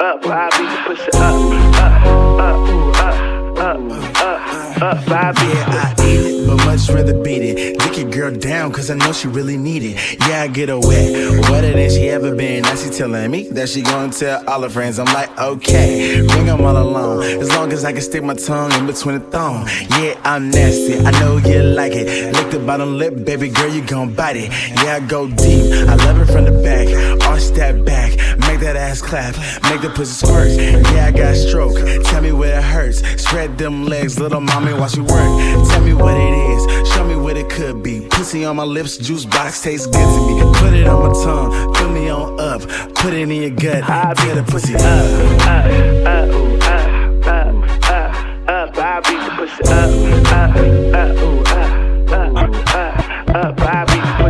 [0.00, 0.24] up.
[0.24, 1.34] I beat the pussy up,
[1.76, 2.04] up,
[2.40, 3.18] up,
[3.58, 5.08] up, up, up, up.
[5.08, 7.78] I Yeah, I eat it, but much rather beat it.
[7.78, 10.20] Dick your girl down, cause I know she really need it.
[10.20, 12.62] Yeah, I get her wet, wetter than she ever been.
[12.62, 14.98] Now she telling me that she gonna tell all her friends.
[14.98, 17.22] I'm like, okay, bring them all along.
[17.22, 19.66] As long as I can stick my tongue in between the thong.
[19.98, 22.34] Yeah, I'm nasty, I know you like it.
[22.34, 24.50] Lick the bottom lip, baby girl, you gon' bite it.
[24.82, 26.88] Yeah, I go deep, I love it from the back.
[27.26, 29.34] Arch that back, make that ass clap,
[29.70, 30.50] make the pussy squirt.
[30.94, 33.00] Yeah, I got stroke, tell me where it hurts.
[33.22, 35.68] Spread them legs, little mommy, watch you work.
[35.68, 38.06] Tell me what it is, show me what it could be.
[38.10, 40.40] Pussy on my lips, juice box tastes good to me.
[40.58, 42.62] Put it on my tongue, fill me on up,
[42.94, 44.82] put it in your gut, I get the pussy up.
[44.82, 45.66] up,
[46.06, 47.54] up, ooh, up, up,
[47.90, 48.14] up,
[48.48, 48.78] up.
[48.78, 49.90] I beat the pussy up,
[50.32, 50.56] up,
[50.94, 51.70] up, ooh, up,
[52.10, 52.94] up, up,
[53.34, 53.60] up.
[53.60, 54.29] I beat the pussy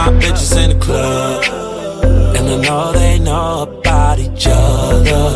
[0.00, 1.44] my bitches in the club,
[2.36, 5.26] and I know they know about each other.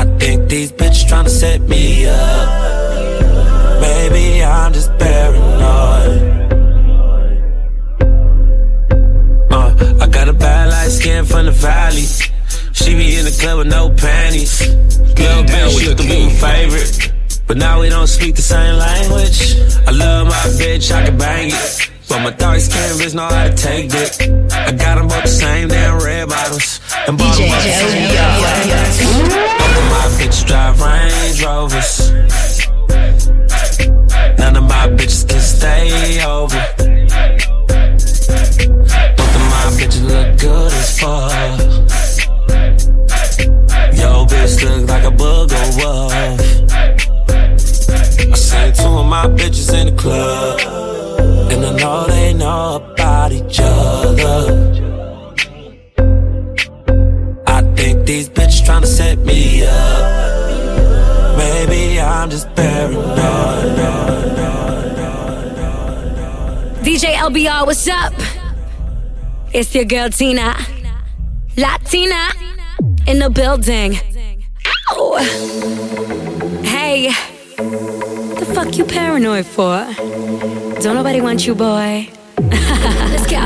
[0.00, 2.48] I think these bitches tryna set me up.
[3.82, 6.22] Maybe I'm just paranoid.
[9.52, 12.06] Uh, I got a bad light skin from the valley.
[12.78, 14.54] She be in the club with no panties.
[15.20, 17.12] Little bitch, she to favorite.
[17.46, 19.56] But now we don't speak the same language.
[19.86, 21.90] I love my bitch, I can bang it.
[22.08, 24.12] But my dark skin bitch know how to take dick.
[24.52, 26.80] I got them both the same damn red bottoms.
[27.06, 28.40] And bought them both the same damn
[29.58, 32.12] Both of my bitches drive Range Rovers.
[34.38, 36.62] None of my bitches can stay over.
[39.16, 41.32] Both of my bitches look good as fuck.
[43.94, 46.12] Yo, bitch look like a booger wolf.
[48.32, 50.60] I seen two of my bitches in the club.
[51.52, 54.38] And I know they know about each other.
[57.46, 61.36] I think these bitches tryna set me up.
[61.36, 63.12] Maybe I'm just paranoid.
[66.82, 68.14] DJ LBR, what's up?
[69.52, 70.56] It's your girl Tina.
[71.56, 72.30] Latina
[73.06, 73.98] in the building.
[74.92, 76.01] Ow!
[78.62, 79.84] Fuck you paranoid for?
[80.82, 82.08] Don't nobody want you, boy.
[82.38, 83.42] Let's go.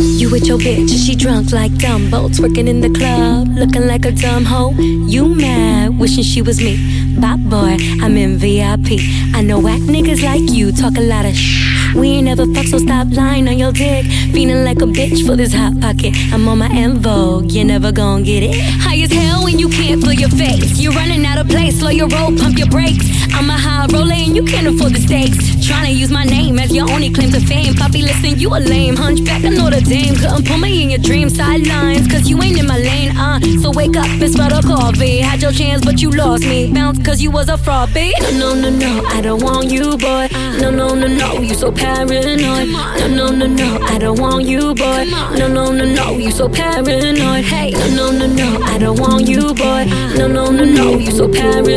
[0.00, 4.12] You with your bitch, she drunk like Dumbo, twerking in the club, looking like a
[4.12, 4.70] dumb hoe.
[4.70, 6.78] You mad, wishing she was me.
[7.20, 9.00] Bye boy, I'm in VIP.
[9.34, 11.73] I know whack niggas like you talk a lot of shh.
[11.94, 14.04] We ain't never fuck, so stop lying on your dick.
[14.32, 16.12] Feeling like a bitch for this hot pocket.
[16.32, 18.60] I'm on my en vogue, you're never gonna get it.
[18.80, 20.78] High as hell when you can't feel your face.
[20.78, 23.06] You're running out of place, slow your roll, pump your brakes.
[23.32, 25.53] I'm a high roller and you can't afford the stakes.
[25.66, 27.74] Trying to use my name as your only claim to fame.
[27.74, 29.44] Poppy, listen, you a lame hunchback.
[29.44, 32.06] I know the dame couldn't pull me in your dream sidelines.
[32.06, 33.40] Cause you ain't in my lane, uh.
[33.62, 35.18] So wake up and smell the coffee.
[35.20, 36.70] Had your chance, but you lost me.
[36.70, 38.14] Bounce cause you was a fraud, babe.
[38.20, 40.28] No, no, no, no, I don't want you, boy.
[40.60, 42.68] No, no, no, no, you so paranoid.
[42.68, 45.04] No, no, no, no, I don't want you, boy.
[45.38, 47.44] No, no, no, no, you so paranoid.
[47.44, 49.84] Hey, no, no, no, no, I don't want you, boy.
[50.16, 51.74] No, no, no, no, you so paranoid.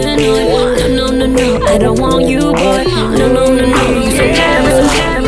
[0.91, 2.83] No, no, no, no, I don't want you, boy.
[3.17, 5.26] No, no, no, no, you so paranoid.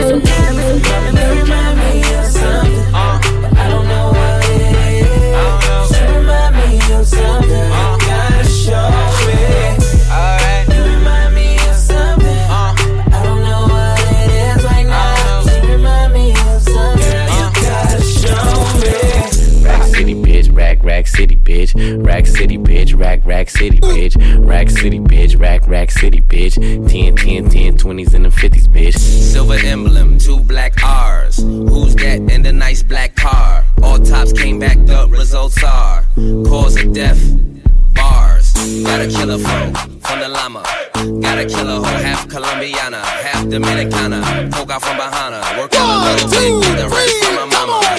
[21.49, 22.05] Bitch.
[22.05, 24.15] Rack City, bitch, rack, rack city, bitch.
[24.45, 26.55] Rack City, bitch, rack, rack city, bitch.
[26.89, 28.97] 10, 10, 10, 20s and the 50s, bitch.
[28.97, 31.37] Silver emblem, two black R's.
[31.37, 33.65] Who's that in the nice black car?
[33.81, 36.05] All tops came back, the results are
[36.47, 37.19] cause of death,
[37.93, 38.53] bars.
[38.83, 40.63] Gotta kill a killer flow from the llama.
[41.21, 44.51] Gotta kill a killer hoe, half Colombiana, half Dominicana.
[44.51, 47.98] Poke out from behind her, work out a little bit, the rest from my mama.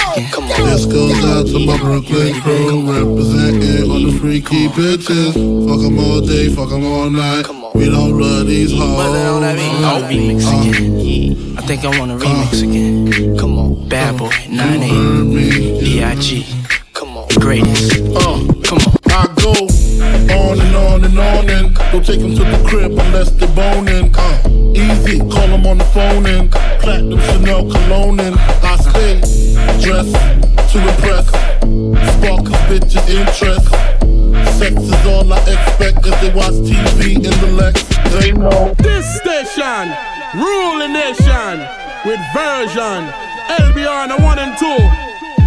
[0.13, 5.33] This goes out to my Brooklyn crew, representing on the freaky bitches.
[5.33, 7.45] Fuck 'em all day, fuck 'em all night.
[7.73, 8.99] We don't love these hoes.
[8.99, 11.55] Oh, remix again.
[11.57, 13.37] I think I wanna remix again.
[13.37, 16.45] Come on, bad boy, 9-8, B.I.G.
[16.93, 18.01] Come on, greatest.
[18.13, 18.95] Uh, come on.
[19.07, 19.53] I go
[20.35, 24.13] on and on and on and don't take them to the crib unless they're boning.
[24.13, 26.51] Uh, easy, call them on the phone and
[26.81, 29.40] platinum Chanel cologne and I stay
[29.81, 31.27] to impress.
[31.27, 33.67] Spark a bitch's interest.
[34.59, 37.83] Sex is all I expect as they watch TV in the Lex.
[38.13, 38.73] They know.
[38.77, 39.89] This station,
[40.35, 41.65] ruling nation,
[42.05, 43.09] with version,
[43.49, 44.81] LBR the one and two.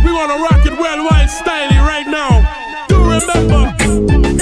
[0.04, 2.42] We wanna rock it worldwide styling right now.
[2.88, 3.72] Do remember,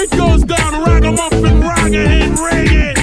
[0.00, 3.01] it goes down ragamuffin, ragahead, reggae.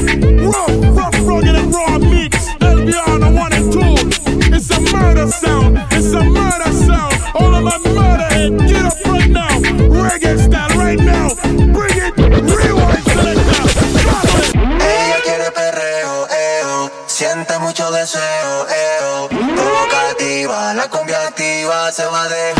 [18.10, 19.30] Deseo, eo.
[19.30, 22.59] Provocativa, la cumbia activa se va de jangueo,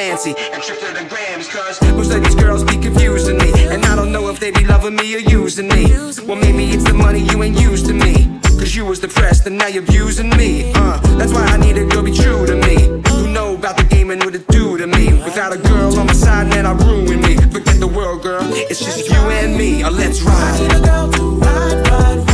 [0.00, 1.46] Lancy and trips to the Grams.
[1.46, 3.52] Cause most of these girls be confusing me.
[3.68, 5.92] And I don't know if they be loving me or using me.
[6.26, 8.40] Well, maybe it's the money you ain't used to me.
[8.58, 10.72] Cause you was depressed and now you're abusing me.
[10.74, 12.76] Uh, that's why I need a girl be true to me.
[13.10, 15.12] Who know about the game and what it do to me.
[15.22, 17.36] Without a girl on my side, man, I ruin me.
[17.36, 18.40] Forget the world, girl.
[18.70, 19.82] It's just you and me.
[19.82, 20.34] Uh, let's ride.
[20.34, 22.29] I need a girl to ride, ride, ride.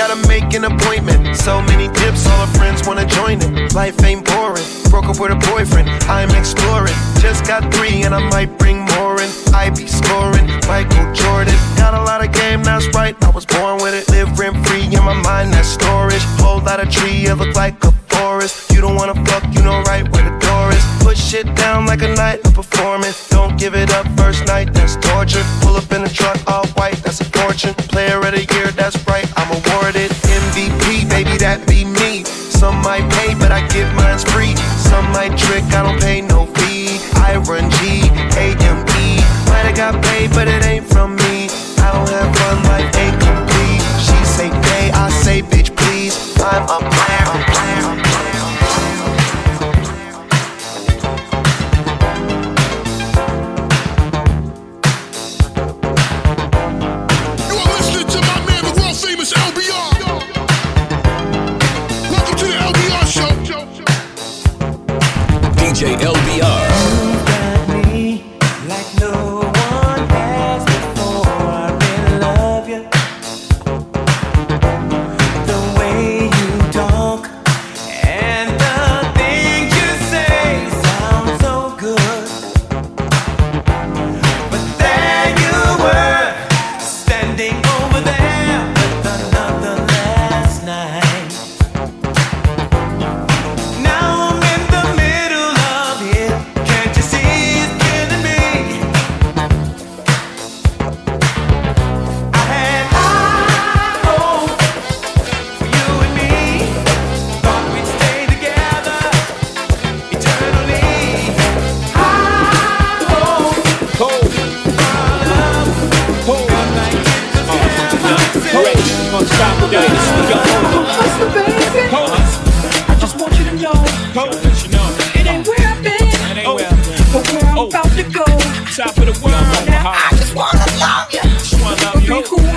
[0.00, 1.36] Gotta make an appointment.
[1.36, 3.74] So many dips, all her friends wanna join it.
[3.74, 4.64] Life ain't boring.
[4.88, 6.96] Broke up with a boyfriend, I'm exploring.
[7.20, 9.28] Just got three and I might bring more in.
[9.52, 11.54] I be scoring, Michael Jordan.
[11.76, 13.14] Got a lot of game, that's right.
[13.22, 14.08] I was born with it.
[14.08, 16.24] Live rent free in my mind, that's storage.
[16.40, 18.72] Whole lot of tree, it look like a forest.
[18.72, 20.84] You don't wanna fuck, you know right where the door is.
[21.04, 23.29] Put shit down like a night of performance.
[23.60, 25.44] Give it up first night, that's torture.
[25.60, 27.74] Pull up in a truck, all white, that's a fortune.
[27.92, 30.10] Player of the year, that's right, I'm awarded.
[30.32, 32.24] MVP, baby, that be me.
[32.24, 34.56] Some might pay, but I give mine's free.
[34.88, 37.04] Some might trick, I don't pay no fee.
[37.20, 38.08] I run G,
[38.40, 39.20] A M E.
[39.52, 41.52] Might have got paid, but it ain't from me.
[41.84, 43.84] I don't have fun, life ain't complete.
[44.00, 46.16] She say pay, I say bitch, please.
[46.40, 47.79] I'm a player, player, a player.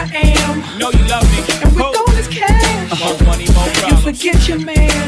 [0.04, 0.80] I am.
[0.80, 1.40] Know you love me.
[1.64, 4.06] And with all this cash, more money, more problems.
[4.06, 5.03] You forget your man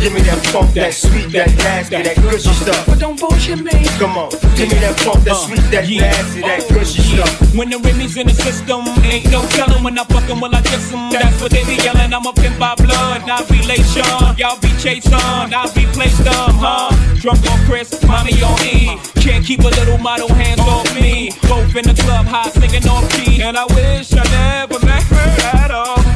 [0.00, 2.64] funk, that funk, that sweet, that nasty, that gushy uh-huh.
[2.64, 2.86] stuff.
[2.86, 3.72] But don't bullshit me.
[3.98, 5.46] Come on, give me that funk, that uh-huh.
[5.46, 6.74] sweet, that nasty, that uh-huh.
[6.74, 7.54] gushy stuff.
[7.54, 10.62] When the Remy's in the system, ain't no telling when I fuck 'em, will I
[10.62, 11.10] kiss 'em?
[11.10, 12.12] That's what they be yelling.
[12.12, 14.06] I'm a pimp by blood, not relation.
[14.38, 16.90] Y'all be chasing, I'll be placed on, huh?
[17.20, 18.96] Drunk on Chris, mommy on E.
[19.20, 21.30] Can't keep a little model hands off me.
[21.44, 23.42] Both in the club, high singing off key.
[23.42, 25.59] And I wish I never met her.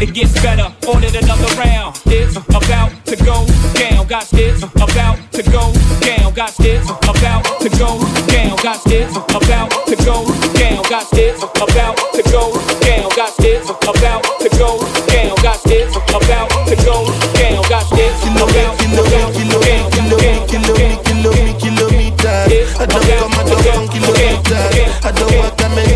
[0.05, 1.97] It gets better, ordered another round.
[2.05, 4.07] It's about to go down.
[4.07, 5.73] Got it's about to go
[6.05, 6.35] down.
[6.35, 8.55] Got it's about to go down.
[8.61, 10.29] Got it's about to go
[10.61, 10.83] down.
[10.93, 12.53] Got it's about to go
[12.85, 13.09] down.
[13.17, 15.39] Got it's about to go down.
[15.41, 17.09] Got it's about to go
[17.41, 17.65] down.
[17.67, 19.89] Got it's about to go down.
[20.05, 22.77] Kilo me, kilo me, kilometers.
[22.77, 24.53] I don't come, I don't come kilometers.
[25.01, 25.85] I don't many kilometers.
[25.89, 25.94] I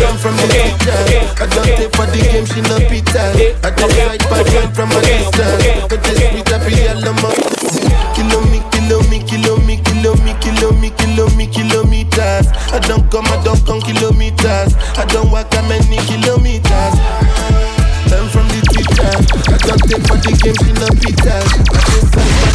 [0.00, 0.98] come from the teacher.
[1.40, 3.32] I don't take for the game, she no pizza.
[3.64, 5.88] I just like by joint from a distance.
[5.88, 7.36] But this sweet happy yellow mom.
[8.16, 12.46] Kilo me, kilo me, kilo me, kilo me, kilo me, kilo me, kilometers.
[12.72, 14.74] I don't come, I don't come kilometers.
[14.96, 16.94] I don't walk that many kilometers.
[18.06, 19.12] I'm from the teacher.
[19.50, 21.36] I don't take for the game, she no pizza.
[21.36, 22.45] I just like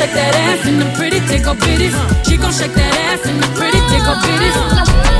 [0.00, 1.92] shake that ass and the pretty tickle bitties.
[2.24, 5.19] She gon' shake that ass and the pretty tickle bitties.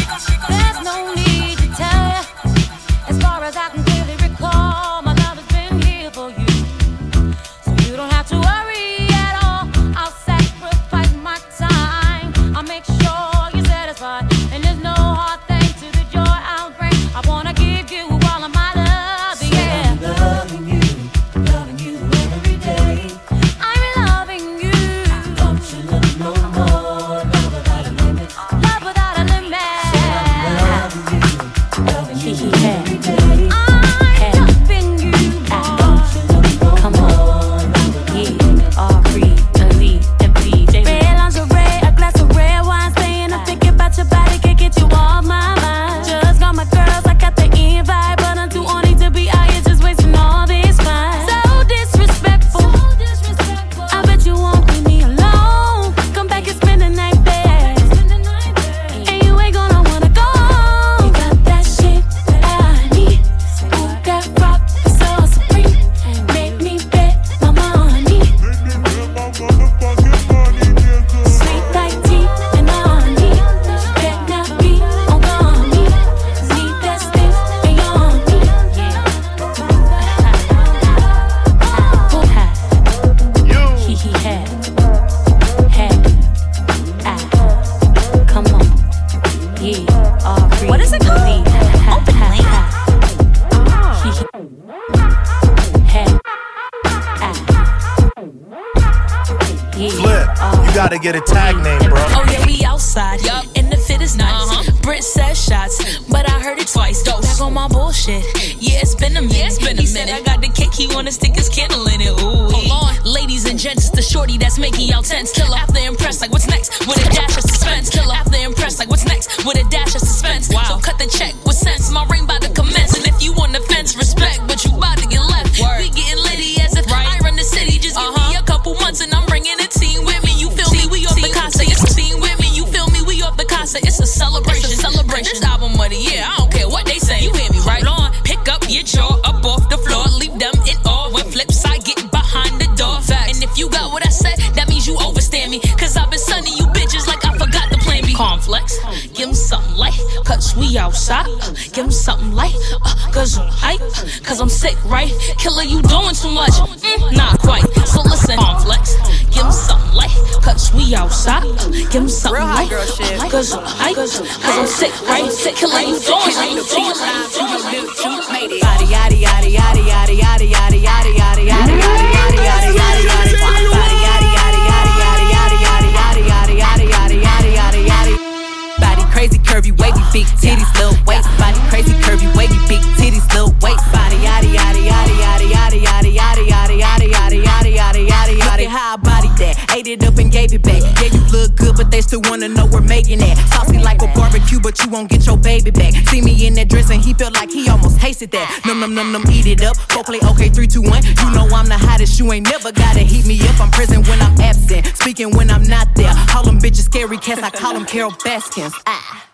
[198.87, 199.75] Num num num eat it up.
[199.89, 201.03] Go play okay three two one.
[201.03, 203.59] You know I'm the hottest you ain't never gotta heat me up.
[203.59, 204.85] I'm present when I'm absent.
[204.95, 206.13] Speaking when I'm not there.
[206.29, 208.73] Call them bitches scary cats I call them Carol Baskins.
[208.85, 209.26] Ah.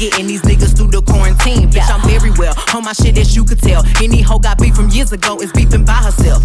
[0.00, 3.44] Getting these niggas through the quarantine Bitch I'm very well on my shit as you
[3.44, 6.42] could tell Any hoe got beef from years ago is beefing by herself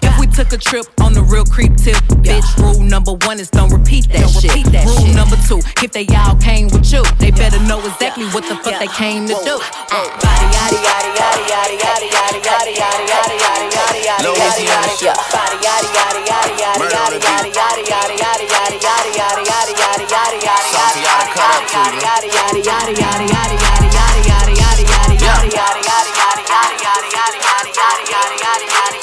[0.00, 3.50] if we took a trip on the real creep tip, bitch, rule number one is
[3.50, 4.50] don't repeat that shit.
[4.86, 8.56] rule number two, if they all came with you, they better know exactly what the
[8.56, 9.58] fuck they came to do.
[9.92, 11.38] Body yaddy yaddy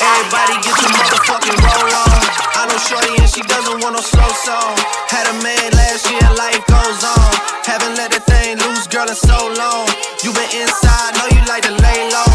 [0.02, 2.22] Everybody get your motherfucking roll on.
[2.58, 4.74] I know Shorty and she doesn't want no slow song.
[5.14, 7.32] Had a man last year, life goes on.
[7.66, 9.86] Haven't let the thing loose, girl, in so long.
[10.26, 12.32] You been inside, know you like to lay low.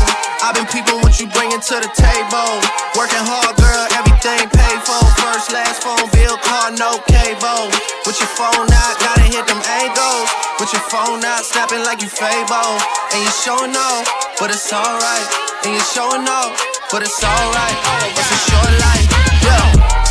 [0.47, 2.51] I've been peeping what you bringing to the table.
[2.95, 5.03] Working hard, girl, everything paid for.
[5.19, 7.73] First, last phone bill, car, no cable.
[8.11, 10.31] With your phone out, gotta hit them angles.
[10.59, 12.75] With your phone out, snapping like you Fable.
[13.15, 15.29] And you showing off, but it's alright.
[15.65, 16.61] And you showing off,
[16.91, 17.79] but it's alright.
[18.19, 19.07] It's a short life,
[19.47, 20.10] yeah.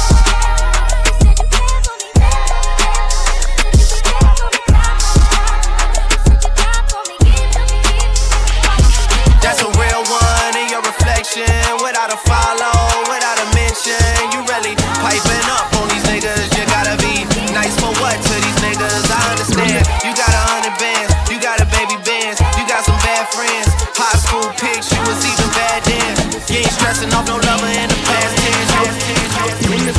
[26.71, 27.88] Stressing off no lover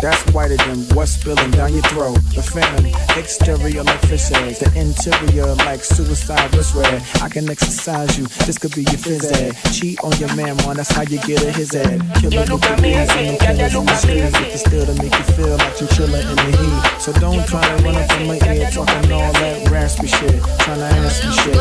[0.00, 2.20] That's whiter than what's spilling down your throat.
[2.34, 2.86] The phantom,
[3.18, 7.02] exterior like fish eggs, the interior like suicide wrist red.
[7.22, 9.56] I can exercise you, this could be your phys ed.
[9.72, 12.00] Cheat on your man, man, that's how you get a his head.
[12.16, 14.32] Killer with the beats and the killers in the streets.
[14.36, 17.00] The still to make you feel like you're chilling in the heat.
[17.00, 20.42] So don't try to run up on my ear talking all that raspy shit.
[20.60, 21.56] Trying to ask me shit.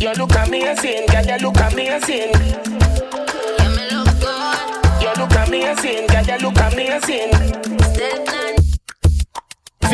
[0.00, 2.34] You look amazing, girl, you look amazing.
[2.34, 3.23] You look
[5.62, 7.54] amazing, girl, you look amazing.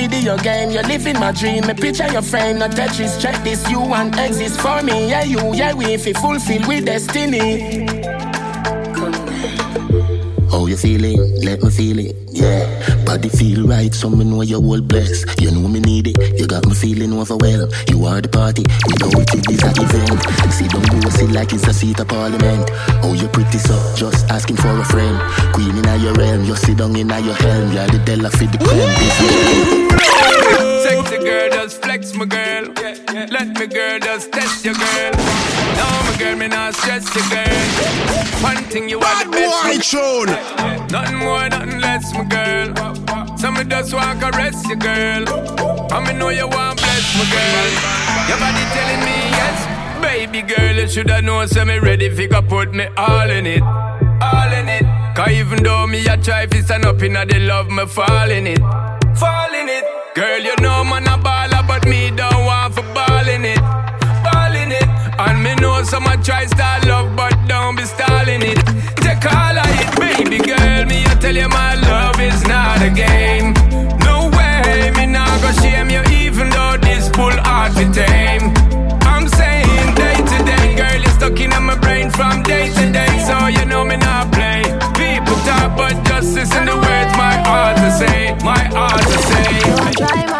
[0.00, 0.70] video game.
[0.70, 1.66] You're living my dream.
[1.66, 3.20] Me picture your frame, not Tetris.
[3.20, 5.10] Check this, you want exist for me.
[5.10, 8.19] Yeah, you, yeah, we if fulfill with destiny.
[10.70, 11.18] You feeling?
[11.42, 12.62] Let me feel it, yeah.
[13.04, 15.40] Body feel right, so me know you're all blessed.
[15.40, 17.74] You know me need it, you got me feeling overwhelmed.
[17.88, 20.22] You are the party, without it is a event.
[20.54, 22.70] See don't go sit like it's a seat of parliament.
[23.02, 25.18] Oh, you're pretty so, just asking for a friend.
[25.54, 27.72] Queen in your realm, you sit down in your helm.
[27.72, 28.94] You're the Della for the creme.
[30.86, 32.70] Sexy girl, just flex my girl.
[33.26, 35.10] Let me girl, just test your girl.
[35.18, 38.42] No, girl, me not stress your girl.
[38.42, 39.94] One thing you are the best.
[39.94, 43.36] my- Nothing more, nothing less, my girl.
[43.38, 45.22] So me just want caress your girl.
[45.92, 47.70] And me know you want bless my girl.
[48.28, 49.58] Your body telling me yes.
[50.02, 53.62] Baby girl, you shoulda known, so me ready fi go put me all in it.
[53.62, 54.84] All in it.
[55.16, 58.46] Cause even though me a try fi stand up in the love, me fall in
[58.46, 58.58] it.
[59.16, 59.84] Fall in it.
[60.14, 62.29] Girl, you know man a baller, but me don't
[65.80, 68.60] And me know try style love, but don't be stalling it.
[69.00, 70.84] Take all of it, baby girl.
[70.84, 73.54] Me I tell you my love is not a game.
[74.04, 78.52] No way, me not go shame you, even though this bull hard to tame.
[79.08, 83.24] I'm saying day to day, girl, you're stuck in my brain from day to day,
[83.24, 84.60] so you know me not play.
[85.00, 89.18] People talk, but justice listen the words my heart to say, my heart to
[90.36, 90.39] say.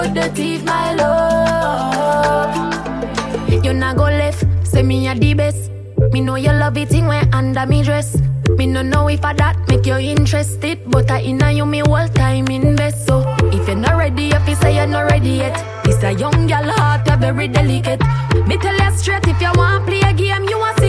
[0.00, 2.56] You couldn't thief my love?
[3.62, 5.70] You not go left, say me a the best.
[6.10, 8.16] Me know you love it when under me dress.
[8.56, 12.08] Me no know if I that make you interested, but I inna you me whole
[12.08, 13.06] time invest.
[13.06, 13.22] So
[13.52, 16.70] if you're not ready, if you say you're not ready yet, this a young girl
[16.70, 18.00] heart, you very delicate.
[18.46, 20.79] Me tell you straight, if you want play a game, you want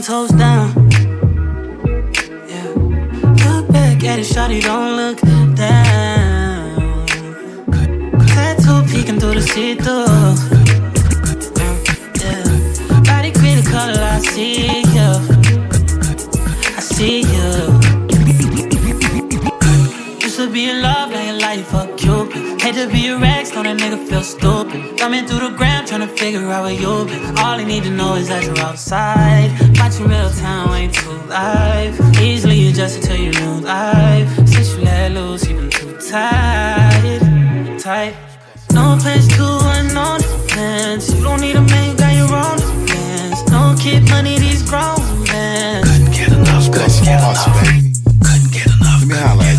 [0.00, 0.68] ten toes down.
[2.48, 2.68] Yeah.
[3.44, 5.20] Look back at it, shawty, don't look
[5.56, 7.06] down.
[8.28, 10.06] Tattoo peeking through the see-through.
[12.20, 12.44] Yeah.
[13.04, 15.10] Body pretty color, I see you.
[16.76, 17.50] I see you.
[20.22, 22.60] Used to be in love, now your life fuck Cupid.
[22.62, 24.98] Hate to be a rag, so that nigga feel stupid.
[24.98, 27.36] Coming through the gram, trying to figure out where you been.
[27.38, 29.50] All I need to know is that you're outside.
[29.78, 31.94] Watching real time, ain't too live.
[32.20, 34.28] Easily adjusted to your new life.
[34.48, 37.20] Since you let loose, you been too tight.
[37.78, 38.14] Tight.
[38.72, 39.46] No place to
[39.76, 41.12] unknown plans.
[41.12, 43.40] You don't need a man, you got your own plans.
[43.50, 45.84] No kid money, these grown men.
[45.84, 47.44] Couldn't get enough, couldn't get enough.
[48.24, 49.00] Couldn't get enough.
[49.00, 49.49] Let me holler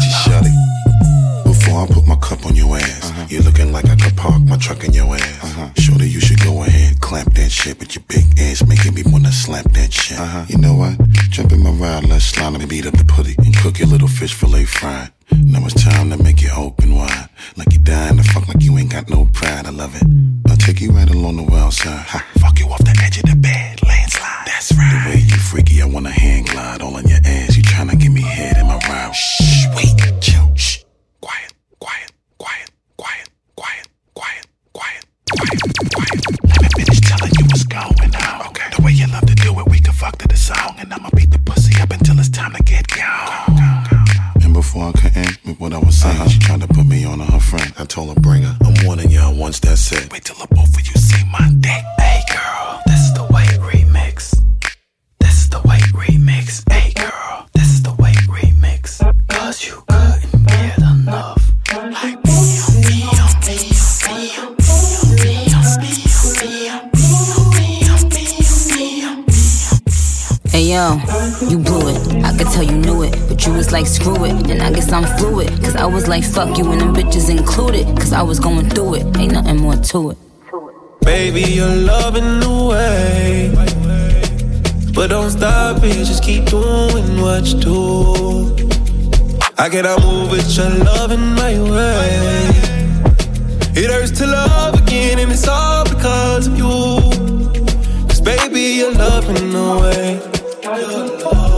[2.42, 3.26] cup on your ass, uh-huh.
[3.30, 5.44] you're looking like I could park my truck in your ass.
[5.44, 5.70] Uh-huh.
[5.78, 9.32] Shorty, you should go ahead, clamp that shit with your big ass, making me wanna
[9.32, 10.20] slap that shit.
[10.20, 10.46] Uh-huh.
[10.48, 10.98] You know what?
[11.30, 14.08] Jump in my ride, let's slide and beat up the putty and cook your little
[14.08, 15.12] fish fillet fried.
[15.32, 17.30] Now it's time to make it open wide.
[17.56, 19.66] Like you dying to fuck like you ain't got no pride.
[19.66, 20.04] I love it.
[20.04, 20.42] Mm.
[20.50, 22.06] I'll take you right along the wild side.
[22.06, 24.46] Ha, fuck you off the edge of the bed, landslide.
[24.46, 24.92] That's right.
[24.92, 27.56] The way you freaky, I wanna hand glide all on your ass.
[27.56, 29.16] You tryna give me head in my ride.
[29.16, 30.80] Shh, wait, chill, shh.
[31.22, 32.11] Quiet, quiet,
[32.42, 35.60] quiet, quiet, quiet, quiet, quiet, quiet,
[35.94, 36.20] quiet.
[36.50, 38.48] Let me finish telling you what's going on.
[38.48, 38.68] Okay.
[38.76, 40.76] The way you love to do it, we can fuck to the song.
[40.80, 43.86] And I'ma beat the pussy up until it's time to get gone.
[44.44, 46.30] And before I could end with what I was saying, uh-huh.
[46.30, 47.72] she tried to put me on to her friend.
[47.78, 48.58] I told her, bring her.
[48.66, 50.12] I'm warning y'all once that's said.
[50.12, 51.84] Wait till the both of you see my dick.
[52.00, 54.34] Hey girl, this is the way remix.
[55.20, 56.66] This is the way remix.
[56.72, 58.98] Hey girl, this is the way remix.
[59.30, 61.41] Cause you couldn't get enough.
[70.72, 71.02] Yo,
[71.50, 72.24] you blew it.
[72.24, 74.50] I could tell you knew it, but you was like screw it.
[74.50, 77.88] And I guess I'm fluid, cause I was like fuck you and them bitches included.
[77.98, 80.18] Cause I was going through it, ain't nothing more to it.
[81.02, 83.52] Baby, you're loving the way.
[84.94, 88.71] But don't stop it, just keep doing what you do.
[89.62, 92.50] I cannot move with your love in my way.
[93.76, 96.66] It hurts to love again, and it's all because of you.
[98.08, 100.20] Cause baby, your love in a way.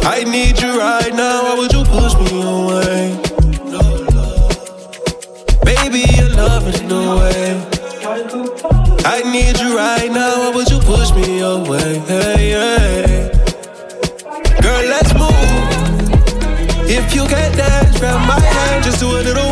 [0.04, 3.16] I need you right now, why would you push me away?
[5.64, 7.56] Baby, your love in a way.
[9.06, 12.00] I need you right now, why would you push me away?
[12.00, 13.32] Hey.
[14.62, 15.33] Girl, let's move.
[16.96, 19.43] If you can't dance, grab my hand, just do a little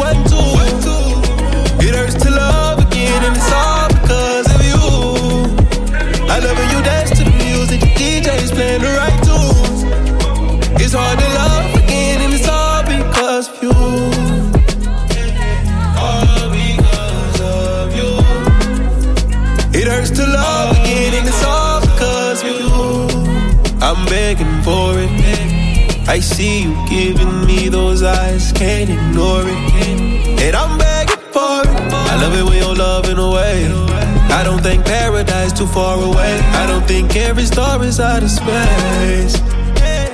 [38.21, 39.35] out of space.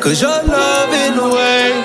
[0.02, 1.84] Cause your love in a way.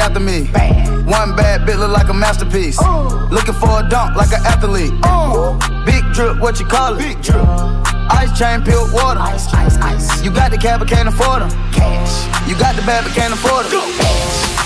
[0.00, 0.48] after me.
[0.48, 1.06] Bad.
[1.06, 2.78] One bad bit look like a masterpiece.
[2.80, 3.28] Oh.
[3.30, 4.92] Looking for a dunk like an athlete.
[5.04, 5.60] Oh.
[5.84, 6.98] Big drip, what you call it?
[6.98, 7.44] Big drip.
[7.44, 9.20] Uh, ice chain, peeled water.
[9.20, 10.24] Ice, ice, ice.
[10.24, 11.50] You got the cab, but can't afford them.
[11.72, 12.26] Cash.
[12.48, 13.84] You got the bad, but can't afford them.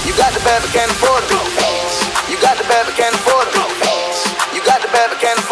[0.07, 1.43] You got the bad, but can't afford them.
[2.31, 3.69] You got the bad, but can't afford them.
[4.55, 5.44] You got the bad, but can't afford.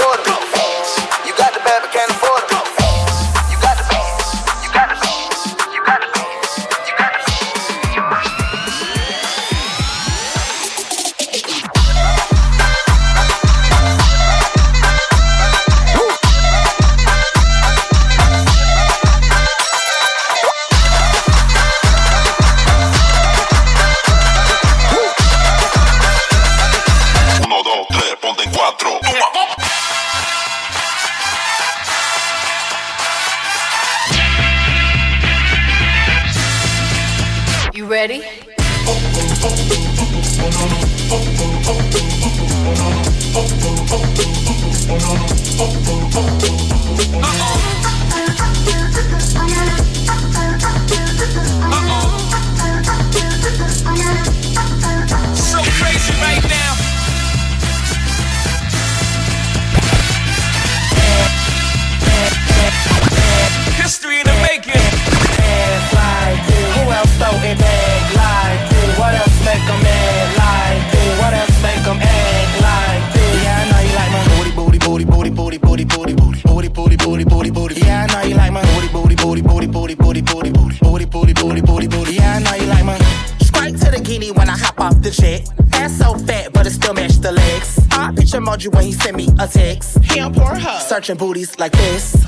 [91.02, 92.21] crunching booties like this.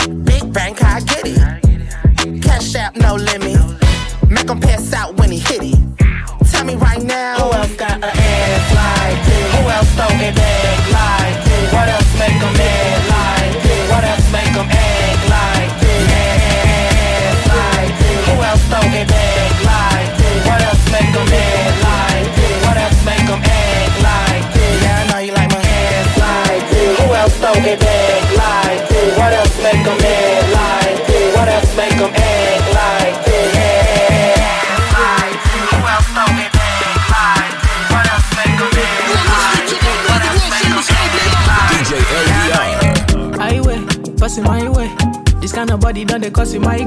[46.55, 46.84] see my